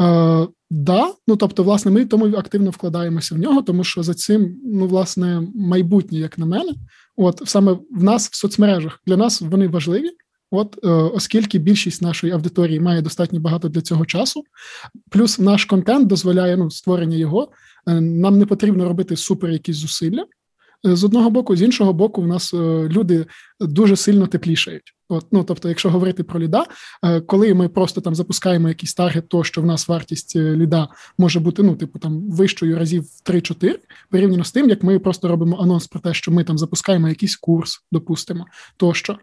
[0.01, 4.57] Е, Да, ну тобто, власне, ми тому активно вкладаємося в нього, тому що за цим,
[4.65, 6.73] ну, власне, майбутнє, як на мене,
[7.17, 10.11] от саме в нас в соцмережах для нас вони важливі.
[10.51, 14.45] От, е, оскільки більшість нашої аудиторії має достатньо багато для цього часу,
[15.11, 17.49] плюс наш контент дозволяє ну, створення його.
[17.89, 20.25] Е, нам не потрібно робити супер якісь зусилля.
[20.87, 22.57] Е, з одного боку, з іншого боку, в нас е,
[22.89, 23.27] люди
[23.61, 24.95] дуже сильно теплішають.
[25.09, 26.67] От, ну тобто, якщо говорити про ліда,
[27.05, 30.89] е, коли ми просто там запускаємо якийсь таргет, то що в нас вартість ліда
[31.19, 33.75] може бути ну, типу там вищою разів 3-4,
[34.11, 37.37] порівняно з тим, як ми просто робимо анонс про те, що ми там запускаємо якийсь
[37.37, 38.47] курс, допустимо,
[38.77, 39.19] тощо.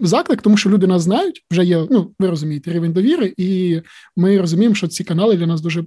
[0.00, 1.86] Заклик, тому що люди нас знають, вже є.
[1.90, 3.80] Ну ви розумієте, рівень довіри, і
[4.16, 5.84] ми розуміємо, що ці канали для нас дуже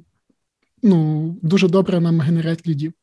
[0.84, 2.94] ну дуже добре нам генерять лідів.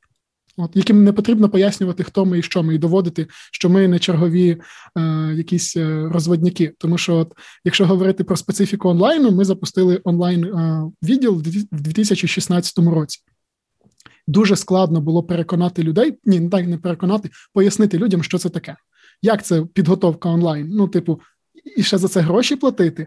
[0.57, 3.98] От яким не потрібно пояснювати, хто ми і що ми, і доводити, що ми не
[3.98, 4.61] чергові
[4.98, 6.72] е, якісь е, розводники.
[6.78, 7.32] Тому що, от,
[7.64, 11.42] якщо говорити про специфіку онлайну, ми запустили онлайн е, відділ
[11.72, 13.20] в 2016 році.
[14.26, 18.76] Дуже складно було переконати людей, ні, так не переконати, пояснити людям, що це таке.
[19.22, 20.68] Як це підготовка онлайн?
[20.68, 21.20] Ну, типу,
[21.76, 23.02] і ще за це гроші платити.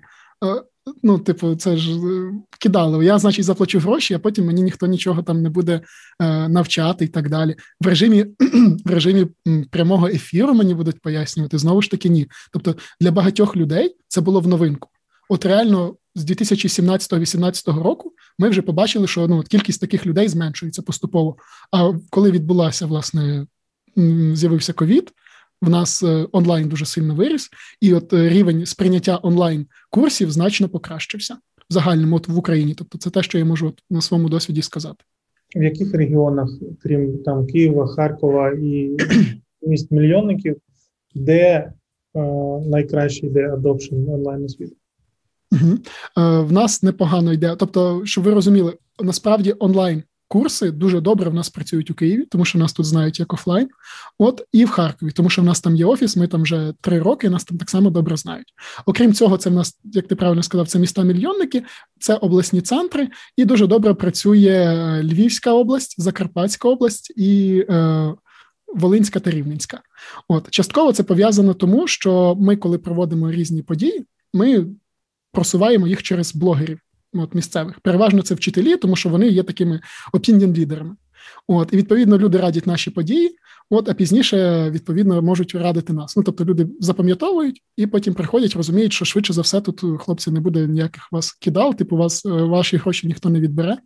[0.46, 0.64] Е,
[1.04, 3.06] ну, типу, це ж е, кидали.
[3.06, 5.82] Я, значить, заплачу гроші, а потім мені ніхто нічого там не буде
[6.20, 7.56] е, навчати і так далі.
[7.82, 8.26] В режимі
[8.86, 9.28] в режимі
[9.72, 11.58] прямого ефіру мені будуть пояснювати.
[11.58, 12.28] Знову ж таки, ні.
[12.54, 14.90] Тобто для багатьох людей це було в новинку.
[15.30, 21.38] От реально з 2017-2018 року ми вже побачили, що ну, кількість таких людей зменшується поступово.
[21.72, 23.48] А коли відбулася, власне,
[24.34, 25.12] з'явився ковід
[25.62, 27.50] в нас е, онлайн дуже сильно виріс,
[27.82, 31.38] і от е, рівень сприйняття онлайн курсів значно покращився
[31.70, 32.74] в загальному от в Україні.
[32.74, 35.04] Тобто, це те, що я можу от на своєму досвіді сказати.
[35.56, 36.50] В яких регіонах,
[36.84, 38.98] крім там Києва, Харкова і
[39.62, 40.56] міст мільйонників,
[41.16, 41.72] де е,
[42.66, 44.76] найкраще йде adoption онлайн освіти?
[45.52, 45.72] Угу.
[46.18, 47.56] Е, В нас непогано йде.
[47.60, 52.46] Тобто, щоб ви розуміли, насправді онлайн курси дуже добре в нас працюють у Києві, тому
[52.46, 53.70] що нас тут знають як офлайн.
[54.20, 56.16] От і в Харкові, тому що в нас там є офіс.
[56.16, 58.54] Ми там вже три роки, нас там так само добре знають.
[58.86, 61.64] Окрім цього, це в нас, як ти правильно сказав, це міста мільйонники,
[62.00, 67.66] це обласні центри, і дуже добре працює Львівська область, Закарпатська область і.
[67.70, 68.14] Е,
[68.76, 69.82] Волинська та Рівненська.
[70.28, 74.66] От частково це пов'язано тому, що ми, коли проводимо різні події, ми
[75.32, 76.80] просуваємо їх через блогерів
[77.14, 77.80] от місцевих.
[77.80, 79.82] Переважно це вчителі, тому що вони є такими
[80.14, 80.96] opinion лідерами.
[81.48, 83.36] От, і відповідно люди радять наші події.
[83.70, 86.18] От, а пізніше відповідно можуть радити нас.
[86.18, 90.40] Ну тобто люди запам'ятовують і потім приходять, розуміють, що швидше за все тут хлопці не
[90.40, 93.78] буде ніяких вас кидал, типу вас е, ваші гроші ніхто не відбере.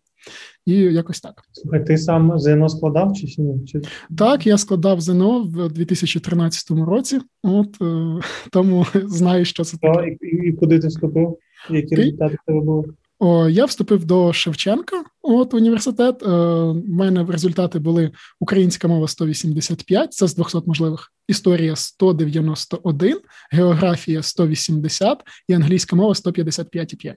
[0.65, 1.33] І якось так.
[1.51, 3.65] Слухай, ти сам ЗНО складав чи ні?
[3.65, 3.81] Чи...
[4.17, 8.19] Так, я складав ЗНО в 2013 році, от е,
[8.51, 10.17] тому знаю, що це таке.
[10.21, 11.37] І, і, і куди ти вступив?
[11.69, 12.83] Які результати тебе були?
[13.23, 16.23] О, Я вступив до Шевченка, от університет.
[16.23, 23.17] Е, У мене результати були українська мова 185, це з 200 можливих, історія 191,
[23.51, 27.13] географія 180 і англійська мова 155,5.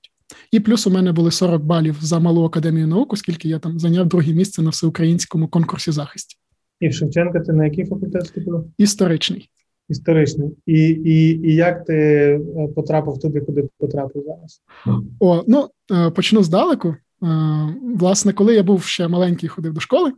[0.53, 4.07] І плюс у мене були 40 балів за малу академію наук, оскільки я там зайняв
[4.07, 6.37] друге місце на всеукраїнському конкурсі захисті.
[6.81, 8.65] І в Шевченка ти на який факультет вступив?
[8.79, 9.49] Історичний.
[9.89, 10.51] Історичний.
[10.67, 12.41] І і, і як ти е,
[12.75, 14.63] потрапив туди, куди потрапив зараз?
[15.21, 16.89] О, ну е, почну здалеку.
[16.89, 16.97] Е,
[17.99, 20.13] власне, коли я був ще маленький, ходив до школи,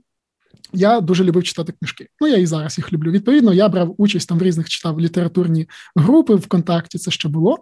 [0.72, 2.06] я дуже любив читати книжки.
[2.20, 3.10] Ну, я і зараз їх люблю.
[3.10, 7.58] Відповідно, я брав участь там в різних читав літературні групи ВКонтакті, це ще було.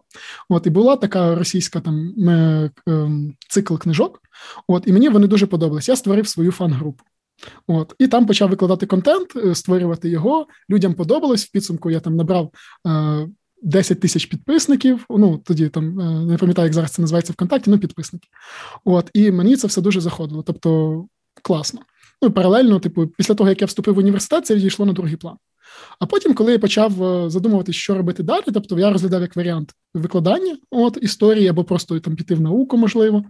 [0.48, 2.14] От, і була така російська там
[3.48, 4.20] цикл книжок.
[4.68, 5.88] От, і мені вони дуже подобались.
[5.88, 7.04] Я створив свою фан-групу.
[7.66, 10.46] От і там почав викладати контент, е, створювати його.
[10.70, 11.44] Людям подобалось.
[11.44, 12.50] В підсумку я там набрав
[12.86, 13.28] е,
[13.62, 15.06] 10 тисяч підписників.
[15.10, 18.28] Ну тоді там е, не пам'ятаю, як зараз це називається ВКонтакті, ну підписники.
[18.84, 20.42] От і мені це все дуже заходило.
[20.42, 21.04] Тобто
[21.42, 21.80] класно.
[22.22, 25.36] Ну паралельно, типу, після того як я вступив в університет, це відійшло на другий план.
[25.98, 29.72] А потім, коли я почав е, задумуватися, що робити далі, тобто я розглядав як варіант
[29.94, 33.24] викладання от історії або просто там піти в науку, можливо.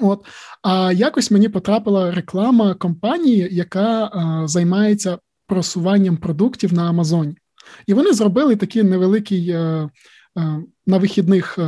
[0.00, 0.26] От.
[0.62, 7.36] А якось мені потрапила реклама компанії, яка а, е, займається просуванням продуктів на Амазоні,
[7.86, 9.88] і вони зробили такий невеликий а, е,
[10.34, 11.58] а, е, на вихідних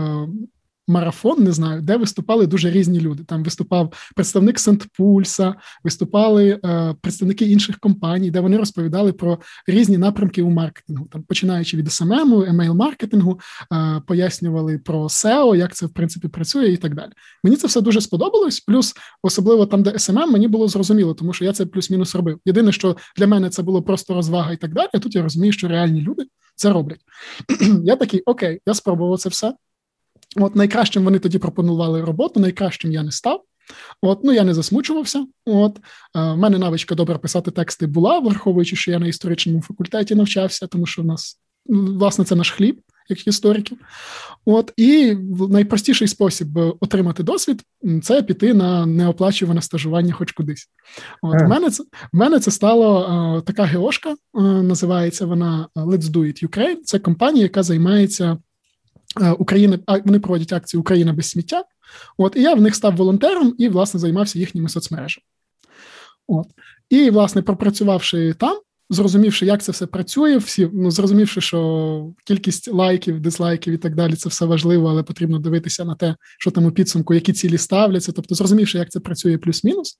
[0.88, 3.24] марафон, не знаю, де виступали дуже різні люди.
[3.24, 10.42] Там виступав представник Сентпульса, виступали е, представники інших компаній, де вони розповідали про різні напрямки
[10.42, 13.40] у маркетингу, там починаючи від SMM, емейл-маркетингу,
[13.72, 17.10] е, пояснювали про SEO, як це в принципі працює, і так далі.
[17.44, 18.60] Мені це все дуже сподобалось.
[18.60, 22.38] Плюс, особливо там, де SMM, мені було зрозуміло, тому що я це плюс-мінус робив.
[22.44, 24.88] Єдине, що для мене це було просто розвага і так далі.
[24.94, 27.00] а Тут я розумію, що реальні люди це роблять.
[27.84, 29.54] Я такий, окей, я спробував це все.
[30.36, 33.42] От найкращим вони тоді пропонували роботу, найкращим я не став.
[34.02, 35.26] От, ну я не засмучувався.
[35.46, 35.80] От е,
[36.14, 40.86] в мене навичка добре писати тексти була, враховуючи, що я на історичному факультеті навчався, тому
[40.86, 43.78] що в нас власне це наш хліб, як істориків.
[44.44, 45.16] От і
[45.50, 47.62] найпростіший спосіб отримати досвід
[48.02, 50.68] це піти на неоплачуване стажування, хоч кудись.
[51.22, 51.82] От в мене це
[52.12, 53.02] в мене це стало
[53.38, 56.76] е, така геошка, е, називається вона Let's Do It Ukraine.
[56.84, 58.38] Це компанія, яка займається.
[59.20, 61.64] Е, Україна, вони проводять акцію Україна без сміття.
[62.18, 65.24] От, І я в них став волонтером і, власне, займався їхніми соцмережами.
[66.28, 66.46] От.
[66.90, 68.58] І, власне, пропрацювавши там,
[68.90, 74.14] зрозумівши, як це все працює, всі ну зрозумівши, що кількість лайків, дизлайків і так далі,
[74.16, 78.12] це все важливо, але потрібно дивитися на те, що там у підсумку, які цілі ставляться.
[78.12, 79.96] Тобто, зрозумівши, як це працює плюс-мінус,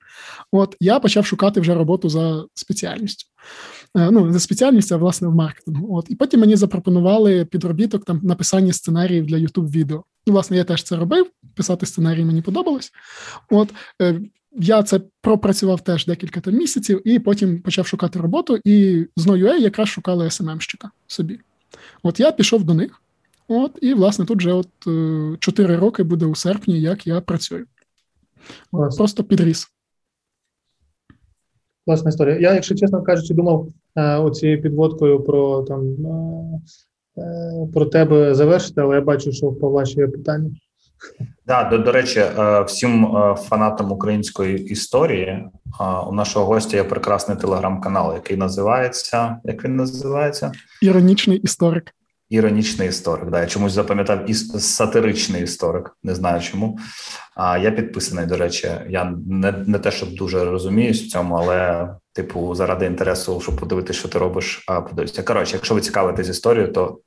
[0.53, 3.27] от я почав шукати вже роботу за спеціальністю.
[3.97, 5.97] Е, ну, за спеціальністю, а власне в маркетингу.
[5.97, 10.05] От і потім мені запропонували підробіток там написання сценаріїв для youtube відео.
[10.27, 11.27] Ну, власне, я теж це робив.
[11.55, 12.93] Писати сценарії мені подобалось.
[13.51, 14.21] От е,
[14.53, 18.59] я це пропрацював теж декілька там місяців, і потім почав шукати роботу.
[18.65, 21.41] І з NoUA якраз шукали СММщика собі.
[22.03, 23.03] От я пішов до них.
[23.49, 24.69] От, і власне тут вже от
[25.39, 27.67] 4 е, роки буде у серпні, як я працюю.
[28.73, 29.69] От, Просто підріс.
[31.87, 32.39] Класна історія.
[32.39, 38.95] Я, якщо чесно кажучи, думав оцією підводкою про там е, е, про тебе завершити, але
[38.95, 40.51] я бачу, що в Павла ще є питання.
[41.47, 45.51] Да, до, до речі, е, всім е, фанатам української історії е,
[46.09, 49.37] у нашого гостя є прекрасний телеграм-канал, який називається.
[49.45, 50.53] Як він називається?
[50.83, 51.93] Іронічний історик.
[52.29, 53.31] Іронічний історик.
[53.31, 55.97] Да, я чомусь запам'ятав і сатиричний історик.
[56.03, 56.79] Не знаю чому.
[57.37, 58.27] А я підписаний.
[58.27, 63.41] До речі, я не не те, щоб дуже розуміюсь в цьому, але типу, заради інтересу,
[63.41, 65.23] щоб подивитися, що ти робиш, а подивитися.
[65.23, 66.99] Коротше, якщо ви цікавитесь історією, то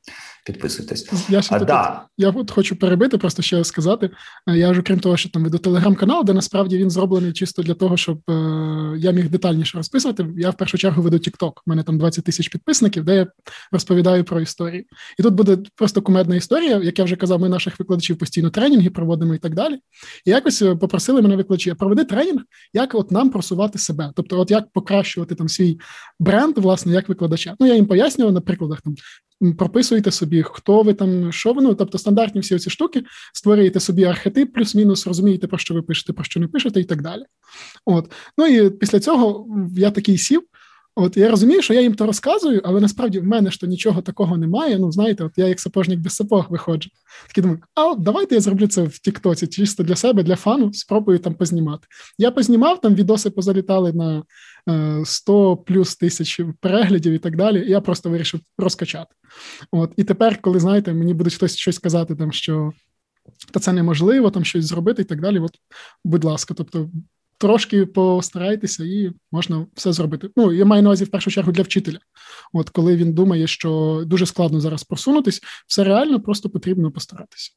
[0.46, 1.30] підписуйтесь.
[1.30, 2.06] Я ще а, тут, да.
[2.18, 4.10] я от хочу перебити, просто ще сказати.
[4.48, 7.74] Е, я ж окрім того, що там веду телеграм-канал, де насправді він зроблений чисто для
[7.74, 8.34] того, щоб е,
[8.98, 10.28] я міг детальніше розписувати.
[10.38, 11.50] Я в першу чергу веду TikTok.
[11.50, 13.28] У мене там 20 тисяч підписників, де я
[13.72, 14.88] розповідаю про історії.
[15.20, 18.90] І тут буде просто кумедна історія, як я вже казав, ми наших викладачів постійно тренінги
[18.90, 19.76] проводимо і так далі.
[20.26, 22.42] І якось е, попросили мене викладачі, проведи тренінг,
[22.74, 25.80] як от нам просувати себе, тобто, от як покращувати там свій
[26.20, 27.56] бренд, власне, як викладача.
[27.60, 28.96] Ну я їм пояснював на прикладах там
[29.58, 34.04] прописуєте собі, хто ви там, що ви, ну, тобто стандартні всі ці штуки, створюєте собі
[34.04, 37.24] архетип, плюс-мінус, розумієте, про що ви пишете, про що не пишете, і так далі.
[37.86, 38.12] От.
[38.38, 40.42] Ну і після цього я такий сів.
[40.96, 44.02] От я розумію, що я їм то розказую, але насправді в мене ж то нічого
[44.02, 44.80] такого немає.
[44.80, 46.90] Ну, знаєте, от я як сапожник без сапог виходжу.
[47.28, 50.74] Такий думаю, а от давайте я зроблю це в Тіктоці, чисто для себе, для фану,
[50.74, 51.88] спробую там познімати.
[52.18, 54.24] Я познімав, там відоси позалітали на
[55.06, 57.68] 100 е, плюс тисяч переглядів і так далі.
[57.68, 59.16] І я просто вирішив розкачати.
[59.72, 62.72] От І тепер, коли знаєте, мені буде хтось щось казати, там що
[63.54, 65.40] та це неможливо, там щось зробити і так далі.
[65.40, 65.52] От,
[66.04, 66.90] будь ласка, тобто.
[67.40, 70.30] Трошки постарайтеся, і можна все зробити.
[70.36, 72.00] Ну, я маю на увазі в першу чергу для вчителя.
[72.54, 77.52] От коли він думає, що дуже складно зараз просунутись, все реально просто потрібно постаратися.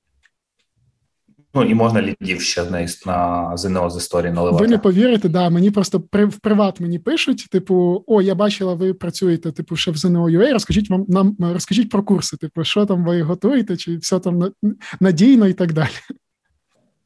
[1.55, 4.65] Ну і можна лідів ще на на ЗНО з історії наливати.
[4.65, 5.51] Ви не повірите, да.
[5.51, 9.91] Мені просто при в приват мені пишуть: типу, о, я бачила, ви працюєте, типу, ще
[9.91, 13.97] в ЗНО UA, Розкажіть вам нам розкажіть про курси, типу, що там ви готуєте, чи
[13.97, 14.53] все там
[15.01, 15.91] надійно і так далі.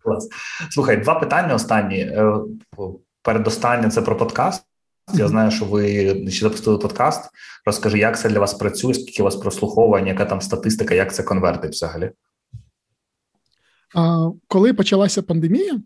[0.06, 0.28] Клас.
[0.70, 1.98] Слухай, два питання останні.
[1.98, 2.34] Е,
[3.22, 4.62] передостаннє це про подкаст.
[5.14, 7.30] Я знаю, що ви ще запустили подкаст.
[7.64, 11.22] Розкажи, як це для вас працює, скільки у вас прослуховувань, яка там статистика, як це
[11.22, 12.10] конвертить взагалі?
[14.48, 15.80] Коли почалася пандемія,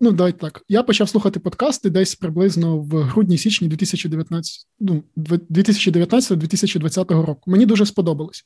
[0.00, 7.50] ну давайте так, я почав слухати подкасти десь приблизно в грудні-січні 2019 ну, 2019-2020 року.
[7.50, 8.44] Мені дуже сподобалось.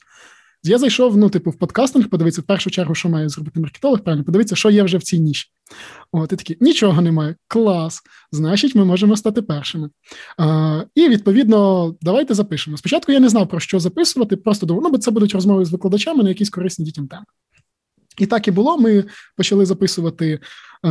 [0.65, 4.25] Я зайшов, ну, типу, в подкастинг, подивитися в першу чергу, що має зробити маркетолог, правильно,
[4.25, 5.49] подивитися, що є вже в цій ніші.
[6.13, 8.03] От, і такі, нічого немає, клас,
[8.33, 9.91] значить, ми можемо стати першими.
[10.39, 12.77] А, І відповідно, давайте запишемо.
[12.77, 15.73] Спочатку я не знав, про що записувати, просто думав, ну, бо це будуть розмови з
[15.73, 17.25] викладачами на якісь корисні дітям теми.
[18.19, 18.79] І так і було.
[18.79, 19.05] Ми
[19.37, 20.41] почали записувати
[20.85, 20.89] е,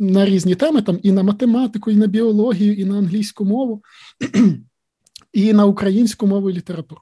[0.00, 3.82] на різні теми, там і на математику, і на біологію, і на англійську мову,
[5.32, 7.00] і на українську мову і літературу.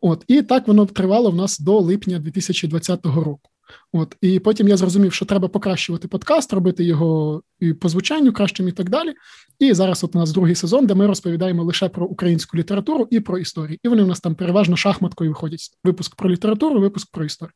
[0.00, 3.50] От і так воно тривало в нас до липня 2020 року.
[3.92, 8.68] От і потім я зрозумів, що треба покращувати подкаст, робити його і по звучанню кращим
[8.68, 9.14] і так далі.
[9.58, 13.20] І зараз от у нас другий сезон, де ми розповідаємо лише про українську літературу і
[13.20, 13.78] про історію.
[13.82, 15.70] І вони у нас там переважно шахматкою виходять.
[15.84, 17.54] Випуск про літературу, випуск про історію.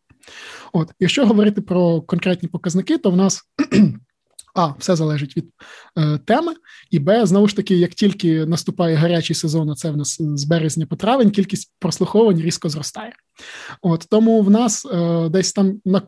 [0.72, 3.42] От, якщо говорити про конкретні показники, то в нас.
[4.59, 5.46] А, все залежить від
[5.98, 6.54] е, теми,
[6.90, 10.44] і Б, знову ж таки, як тільки наступає гарячий сезон, а це в нас з
[10.44, 13.12] березня по травень, кількість прослуховувань різко зростає.
[13.82, 16.02] От Тому в нас е, десь там на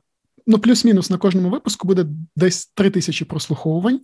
[0.46, 4.00] ну, плюс-мінус на кожному випуску буде десь 3 тисячі прослуховувань.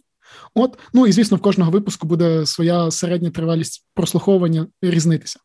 [0.55, 5.41] От, ну і звісно, в кожного випуску буде своя середня тривалість прослуховування різнитися.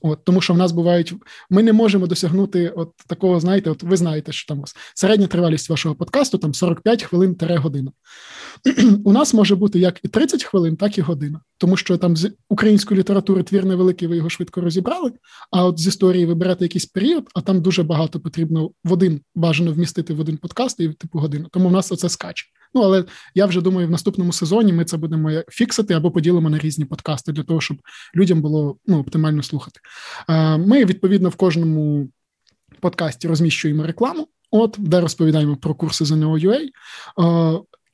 [0.00, 1.14] От, Тому що в нас бувають,
[1.50, 4.64] ми не можемо досягнути от такого, знаєте, от ви знаєте, що там
[4.94, 7.92] середня тривалість вашого подкасту там 45 хвилин година.
[9.04, 11.40] У нас може бути як і 30 хвилин, так і година.
[11.58, 15.12] Тому що там з української літератури твір невеликий, ви його швидко розібрали.
[15.50, 19.20] А от з історії ви берете якийсь період, а там дуже багато потрібно в один
[19.34, 21.48] бажано вмістити в один подкаст і типу годину.
[21.50, 22.46] Тому в нас оце скаче.
[22.74, 23.04] Ну але
[23.34, 27.32] я вже думаю, в наступному сезоні ми це будемо фіксити або поділимо на різні подкасти
[27.32, 27.78] для того, щоб
[28.14, 29.80] людям було ну, оптимально слухати.
[30.58, 32.08] Ми відповідно в кожному
[32.80, 36.68] подкасті розміщуємо рекламу, от де розповідаємо про курси ЗНО UA.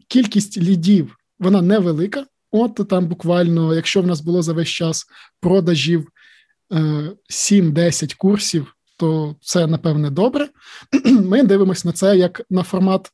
[0.08, 2.24] Кількість лідів вона невелика.
[2.50, 5.06] От там буквально, якщо в нас було за весь час
[5.40, 6.08] продажів
[6.70, 10.48] 7-10 е, курсів то це напевне добре.
[11.04, 13.12] Ми дивимося на це як на формат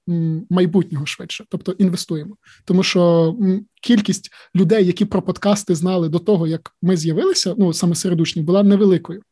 [0.50, 2.36] майбутнього швидше, тобто інвестуємо.
[2.64, 3.34] Тому що
[3.82, 8.44] кількість людей, які про подкасти знали до того, як ми з'явилися, ну саме серед учнів,
[8.44, 9.22] була невеликою.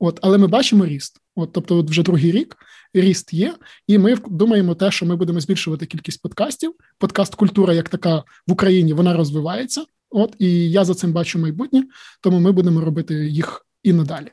[0.00, 1.16] От, але ми бачимо ріст.
[1.36, 2.56] От, тобто, от вже другий рік
[2.94, 3.54] ріст є,
[3.86, 6.74] і ми думаємо, те, що ми будемо збільшувати кількість подкастів.
[6.98, 9.84] Подкаст культура, як така в Україні, вона розвивається.
[10.10, 11.84] От і я за цим бачу майбутнє,
[12.20, 14.30] тому ми будемо робити їх і надалі.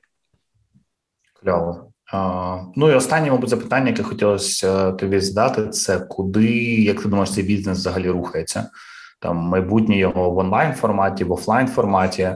[1.43, 1.91] Кльово.
[2.13, 7.09] А, Ну і останнє, мабуть, запитання, яке хотілося е, тобі задати, це куди, як ти
[7.09, 8.69] думаєш, цей бізнес взагалі рухається?
[9.19, 12.35] Там майбутнє його в онлайн форматі, в офлайн форматі,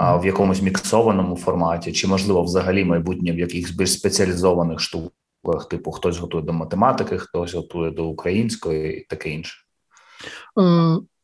[0.00, 6.18] в якомусь міксованому форматі, чи можливо взагалі майбутнє в якихось більш спеціалізованих штуках, типу хтось
[6.18, 9.56] готує до математики, хтось готує до української і таке інше.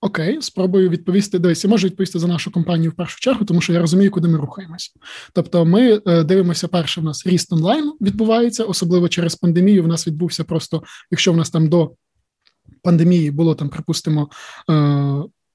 [0.02, 1.38] Е, Окей, спробую відповісти.
[1.38, 4.28] Дивись, я можу відповісти за нашу компанію в першу чергу, тому що я розумію, куди
[4.28, 4.90] ми рухаємося.
[5.32, 9.82] Тобто, ми е, дивимося, перше, в нас ріст онлайн відбувається, особливо через пандемію.
[9.82, 11.92] В нас відбувся просто, якщо в нас там до
[12.82, 14.30] пандемії було там, припустимо,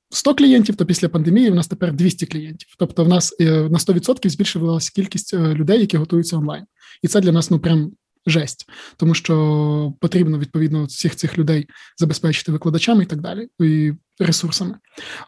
[0.10, 2.68] 100 е, клієнтів, то після пандемії в нас тепер 200 клієнтів.
[2.78, 6.66] Тобто, в нас е, на 100% збільшилася кількість людей, які готуються онлайн,
[7.02, 7.92] і це для нас ну прям
[8.26, 8.66] жесть,
[8.98, 11.68] тому що потрібно відповідно всіх цих людей
[11.98, 14.76] забезпечити викладачами і так далі, і ресурсами.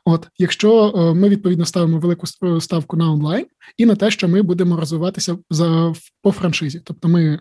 [0.06, 3.46] От, якщо е, ми відповідно ставимо велику е, ставку на онлайн
[3.78, 7.40] і на те, що ми будемо розвиватися за по франшизі, тобто ми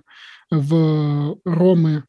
[0.51, 2.03] в Роми.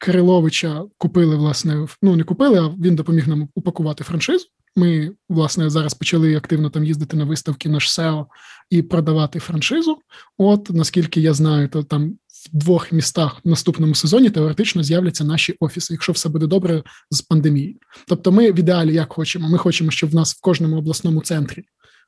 [0.00, 4.46] Кириловича купили, власне, ну не купили, а він допоміг нам упакувати франшизу.
[4.76, 8.26] Ми, власне, зараз почали активно там їздити на виставки на SEO
[8.70, 9.98] і продавати франшизу.
[10.38, 12.18] От наскільки я знаю, то там
[12.52, 17.20] в двох містах в наступному сезоні теоретично з'являться наші офіси, якщо все буде добре з
[17.20, 17.76] пандемією.
[18.08, 19.48] Тобто, ми в ідеалі як хочемо.
[19.48, 21.64] Ми хочемо, щоб в нас в кожному обласному центрі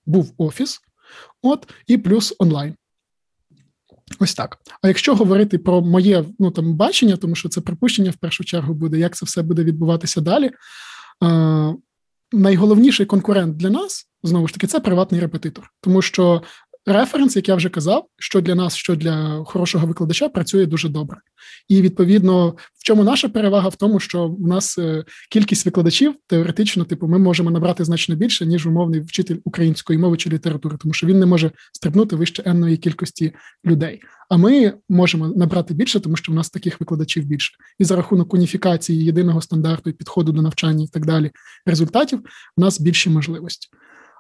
[0.07, 0.81] був офіс,
[1.43, 2.75] от і плюс онлайн.
[4.19, 4.59] Ось так.
[4.83, 8.75] А якщо говорити про моє ну там бачення, тому що це припущення в першу чергу
[8.75, 10.51] буде, як це все буде відбуватися далі.
[11.25, 11.75] Е,
[12.33, 16.43] Найголовніший конкурент для нас знову ж таки це приватний репетитор, тому що
[16.87, 21.21] Референс, як я вже казав, що для нас, що для хорошого викладача, працює дуже добре.
[21.69, 23.69] І відповідно, в чому наша перевага?
[23.69, 28.47] В тому, що в нас е, кількість викладачів теоретично, типу, ми можемо набрати значно більше,
[28.47, 32.77] ніж умовний вчитель української мови чи літератури, тому що він не може стрибнути вище енної
[32.77, 33.33] кількості
[33.65, 34.01] людей.
[34.29, 37.53] А ми можемо набрати більше, тому що в нас таких викладачів більше.
[37.79, 41.31] І за рахунок уніфікації єдиного стандарту і підходу до навчання і так далі,
[41.67, 42.21] результатів
[42.57, 43.69] в нас більші можливості.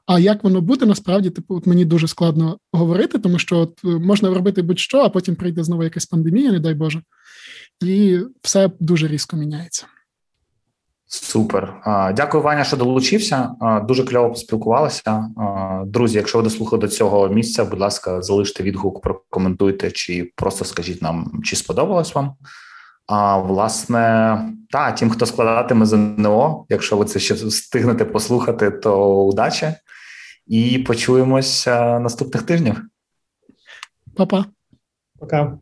[0.07, 3.89] А як воно буде, насправді, типу, от мені дуже складно говорити, тому що от е,
[3.89, 7.03] можна робити будь-що, а потім прийде знову якась пандемія, не дай Боже,
[7.85, 9.87] і все дуже різко міняється.
[11.09, 11.75] Супер.
[12.17, 13.51] Дякую, Ваня, що долучився.
[13.89, 15.29] Дуже кльово поспілкувалися.
[15.87, 21.03] Друзі, якщо ви дослухали до цього місця, будь ласка, залиште відгук, прокоментуйте, чи просто скажіть
[21.03, 22.35] нам, чи сподобалось вам.
[23.07, 24.39] А власне,
[24.71, 29.73] та тим, хто складатиме ЗНО, якщо ви це ще встигнете послухати, то удачі
[30.47, 32.83] і почуємося наступних тижнів.
[34.17, 34.45] Па-па.
[35.19, 35.59] Пока.